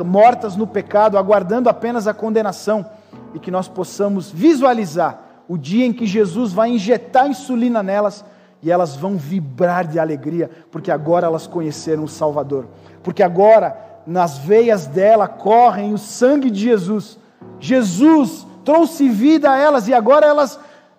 mortas 0.06 0.56
no 0.56 0.66
pecado, 0.66 1.18
aguardando 1.18 1.68
apenas 1.68 2.06
a 2.06 2.14
condenação, 2.14 2.86
e 3.34 3.38
que 3.38 3.50
nós 3.50 3.68
possamos 3.68 4.30
visualizar 4.30 5.20
o 5.48 5.58
dia 5.58 5.84
em 5.84 5.92
que 5.92 6.06
Jesus 6.06 6.52
vai 6.52 6.70
injetar 6.70 7.28
insulina 7.28 7.82
nelas 7.82 8.24
e 8.62 8.70
elas 8.70 8.96
vão 8.96 9.16
vibrar 9.16 9.86
de 9.86 9.98
alegria, 9.98 10.50
porque 10.70 10.90
agora 10.90 11.26
elas 11.26 11.46
conheceram 11.46 12.04
o 12.04 12.08
Salvador, 12.08 12.66
porque 13.02 13.22
agora 13.22 13.76
nas 14.06 14.38
veias 14.38 14.86
dela 14.86 15.28
correm 15.28 15.92
o 15.92 15.98
sangue 15.98 16.50
de 16.50 16.60
Jesus. 16.60 17.18
Jesus 17.60 18.46
trouxe 18.64 19.08
vida 19.08 19.50
a 19.50 19.58
elas 19.58 19.86
e 19.86 19.94
agora 19.94 20.26
elas 20.26 20.58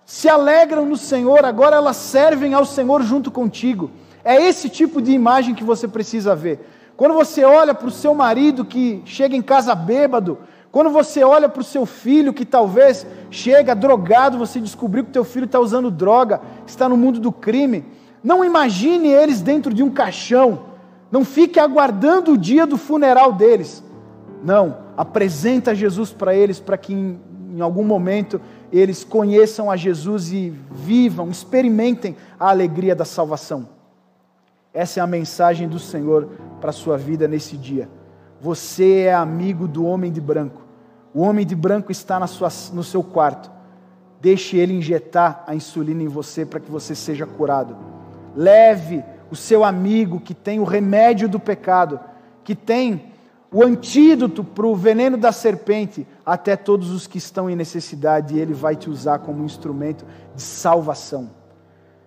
se 0.10 0.28
alegram 0.28 0.88
no 0.88 0.98
Senhor, 0.98 1.46
agora 1.46 1.76
elas 1.76 1.96
servem 1.96 2.56
ao 2.56 2.66
Senhor 2.66 3.04
junto 3.04 3.30
contigo. 3.30 3.92
É 4.24 4.42
esse 4.44 4.68
tipo 4.68 5.00
de 5.00 5.12
imagem 5.12 5.54
que 5.54 5.64
você 5.64 5.88
precisa 5.88 6.36
ver. 6.36 6.68
Quando 6.98 7.14
você 7.14 7.46
olha 7.46 7.76
para 7.76 7.88
o 7.88 7.92
seu 7.92 8.16
marido 8.16 8.66
que 8.66 9.04
chega 9.06 9.36
em 9.36 9.42
casa 9.44 9.76
bêbado, 9.76 10.40
quando 10.72 10.90
você 10.90 11.24
olha 11.24 11.48
para 11.48 11.62
o 11.62 11.64
seu 11.64 11.86
filho 11.86 12.34
que 12.34 12.44
talvez 12.44 13.06
chega 13.30 13.76
drogado, 13.76 14.40
você 14.40 14.60
descobriu 14.60 15.04
que 15.04 15.12
teu 15.12 15.24
filho 15.24 15.46
está 15.46 15.60
usando 15.60 15.92
droga, 15.92 16.42
está 16.66 16.90
no 16.90 16.98
mundo 16.98 17.20
do 17.20 17.32
crime, 17.32 17.86
não 18.24 18.44
imagine 18.44 19.10
eles 19.10 19.44
dentro 19.44 19.72
de 19.72 19.84
um 19.84 19.92
caixão. 19.92 20.62
Não 21.12 21.24
fique 21.24 21.60
aguardando 21.60 22.32
o 22.34 22.38
dia 22.38 22.66
do 22.66 22.78
funeral 22.78 23.32
deles. 23.32 23.84
Não, 24.44 24.78
apresenta 24.98 25.76
Jesus 25.76 26.12
para 26.12 26.34
eles 26.34 26.60
para 26.60 26.80
que 26.80 27.16
em, 27.60 27.62
algum 27.62 27.84
momento 27.84 28.42
eles 28.72 29.04
conheçam 29.04 29.70
a 29.70 29.76
Jesus 29.76 30.32
e 30.32 30.54
vivam, 30.72 31.30
experimentem 31.30 32.16
a 32.40 32.50
alegria 32.50 32.96
da 32.96 33.06
salvação. 33.06 33.68
Essa 34.74 35.00
é 35.00 35.04
a 35.04 35.08
mensagem 35.08 35.68
do 35.68 35.80
Senhor 35.80 36.30
para 36.62 36.70
a 36.70 36.74
sua 36.74 36.98
vida 36.98 37.28
nesse 37.28 37.58
dia. 37.58 37.90
Você 38.40 39.02
é 39.02 39.14
amigo 39.14 39.68
do 39.68 39.86
homem 39.86 40.12
de 40.12 40.22
branco. 40.22 40.62
O 41.14 41.22
homem 41.22 41.46
de 41.46 41.56
branco 41.56 41.92
está 41.92 42.26
sua, 42.28 42.50
no 42.74 42.84
seu 42.84 43.04
quarto. 43.04 43.52
Deixe 44.22 44.58
ele 44.58 44.74
injetar 44.74 45.44
a 45.48 45.56
insulina 45.56 46.04
em 46.04 46.08
você 46.08 46.46
para 46.46 46.60
que 46.60 46.70
você 46.70 46.94
seja 46.94 47.26
curado. 47.26 47.76
Leve 48.36 49.04
o 49.32 49.36
seu 49.36 49.64
amigo 49.64 50.20
que 50.20 50.34
tem 50.34 50.60
o 50.60 50.64
remédio 50.64 51.28
do 51.28 51.40
pecado, 51.40 52.00
que 52.44 52.56
tem 52.56 53.09
o 53.52 53.64
antídoto 53.64 54.44
para 54.44 54.68
o 54.68 54.76
veneno 54.76 55.18
da 55.18 55.32
serpente, 55.32 56.06
até 56.26 56.56
todos 56.56 56.92
os 56.92 57.08
que 57.08 57.18
estão 57.18 57.50
em 57.50 57.56
necessidade, 57.56 58.36
e 58.36 58.40
ele 58.40 58.54
vai 58.54 58.76
te 58.76 58.90
usar 58.90 59.20
como 59.20 59.44
instrumento 59.44 60.06
de 60.36 60.42
salvação. 60.42 61.32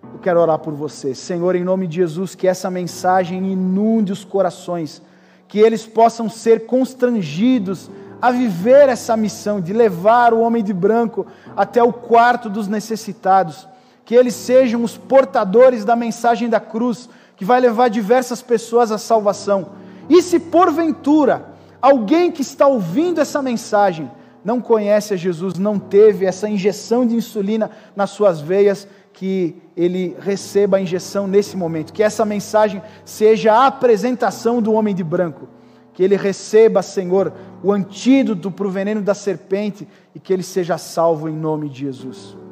Eu 0.01 0.19
quero 0.19 0.39
orar 0.39 0.59
por 0.59 0.73
você. 0.73 1.13
Senhor, 1.13 1.55
em 1.55 1.63
nome 1.63 1.87
de 1.87 1.97
Jesus, 1.97 2.35
que 2.35 2.47
essa 2.47 2.69
mensagem 2.69 3.51
inunde 3.51 4.11
os 4.11 4.23
corações, 4.23 5.01
que 5.47 5.59
eles 5.59 5.85
possam 5.85 6.29
ser 6.29 6.65
constrangidos 6.65 7.89
a 8.21 8.31
viver 8.31 8.87
essa 8.87 9.17
missão 9.17 9.59
de 9.59 9.73
levar 9.73 10.33
o 10.33 10.39
homem 10.39 10.63
de 10.63 10.73
branco 10.73 11.27
até 11.57 11.83
o 11.83 11.91
quarto 11.91 12.49
dos 12.49 12.69
necessitados, 12.69 13.67
que 14.05 14.15
eles 14.15 14.33
sejam 14.33 14.83
os 14.83 14.97
portadores 14.97 15.83
da 15.83 15.95
mensagem 15.95 16.49
da 16.49 16.59
cruz, 16.59 17.09
que 17.35 17.43
vai 17.43 17.59
levar 17.59 17.89
diversas 17.89 18.41
pessoas 18.41 18.93
à 18.93 18.97
salvação. 18.97 19.82
E 20.09 20.21
se 20.21 20.39
porventura 20.39 21.53
alguém 21.81 22.31
que 22.31 22.41
está 22.41 22.67
ouvindo 22.67 23.19
essa 23.19 23.41
mensagem 23.41 24.09
não 24.43 24.59
conhece 24.59 25.13
a 25.13 25.17
Jesus, 25.17 25.55
não 25.55 25.79
teve 25.79 26.25
essa 26.25 26.49
injeção 26.49 27.05
de 27.05 27.15
insulina 27.15 27.71
nas 27.95 28.09
suas 28.09 28.41
veias, 28.41 28.87
que 29.13 29.55
ele 29.77 30.15
receba 30.19 30.77
a 30.77 30.81
injeção 30.81 31.27
nesse 31.27 31.55
momento, 31.55 31.93
que 31.93 32.03
essa 32.03 32.25
mensagem 32.25 32.81
seja 33.05 33.53
a 33.53 33.67
apresentação 33.67 34.61
do 34.61 34.73
homem 34.73 34.93
de 34.93 35.03
branco, 35.03 35.47
que 35.93 36.03
ele 36.03 36.17
receba, 36.17 36.81
Senhor, 36.81 37.31
o 37.61 37.71
antídoto 37.71 38.49
para 38.49 38.67
o 38.67 38.71
veneno 38.71 39.01
da 39.01 39.13
serpente 39.13 39.87
e 40.15 40.19
que 40.19 40.33
ele 40.33 40.43
seja 40.43 40.77
salvo 40.77 41.29
em 41.29 41.33
nome 41.33 41.69
de 41.69 41.81
Jesus. 41.81 42.42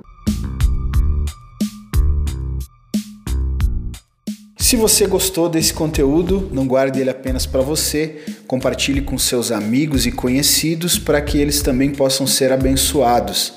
Se 4.71 4.77
você 4.77 5.05
gostou 5.05 5.49
desse 5.49 5.73
conteúdo, 5.73 6.49
não 6.49 6.65
guarde 6.65 7.01
ele 7.01 7.09
apenas 7.09 7.45
para 7.45 7.59
você, 7.59 8.23
compartilhe 8.47 9.01
com 9.01 9.17
seus 9.17 9.51
amigos 9.51 10.05
e 10.05 10.13
conhecidos 10.13 10.97
para 10.97 11.19
que 11.19 11.37
eles 11.37 11.61
também 11.61 11.89
possam 11.89 12.25
ser 12.25 12.53
abençoados. 12.53 13.51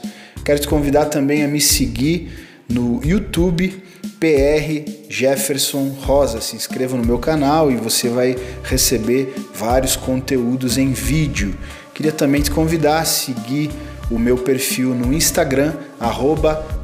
Quero 0.45 0.59
te 0.59 0.67
convidar 0.67 1.05
também 1.05 1.45
a 1.45 1.47
me 1.47 1.61
seguir 1.61 2.33
no 2.69 3.01
YouTube 3.05 3.81
PR 4.19 4.91
Jefferson 5.09 5.91
Rosa. 6.01 6.41
Se 6.41 6.57
inscreva 6.57 6.97
no 6.97 7.07
meu 7.07 7.21
canal 7.21 7.71
e 7.71 7.77
você 7.77 8.09
vai 8.09 8.35
receber 8.65 9.37
vários 9.55 9.95
conteúdos 9.95 10.79
em 10.79 10.93
vídeo. 10.93 11.55
Queria 11.95 12.11
também 12.11 12.43
te 12.43 12.51
convidar 12.51 12.99
a 12.99 13.05
seguir 13.05 13.71
o 14.11 14.19
meu 14.19 14.37
perfil 14.37 14.97
no 14.97 15.13
Instagram, 15.13 15.75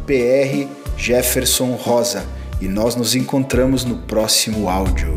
PR 0.07 0.69
Jefferson 0.97 1.73
Rosa. 1.73 2.39
E 2.61 2.69
nós 2.69 2.95
nos 2.95 3.15
encontramos 3.15 3.85
no 3.85 3.97
próximo 3.97 4.69
áudio. 4.69 5.17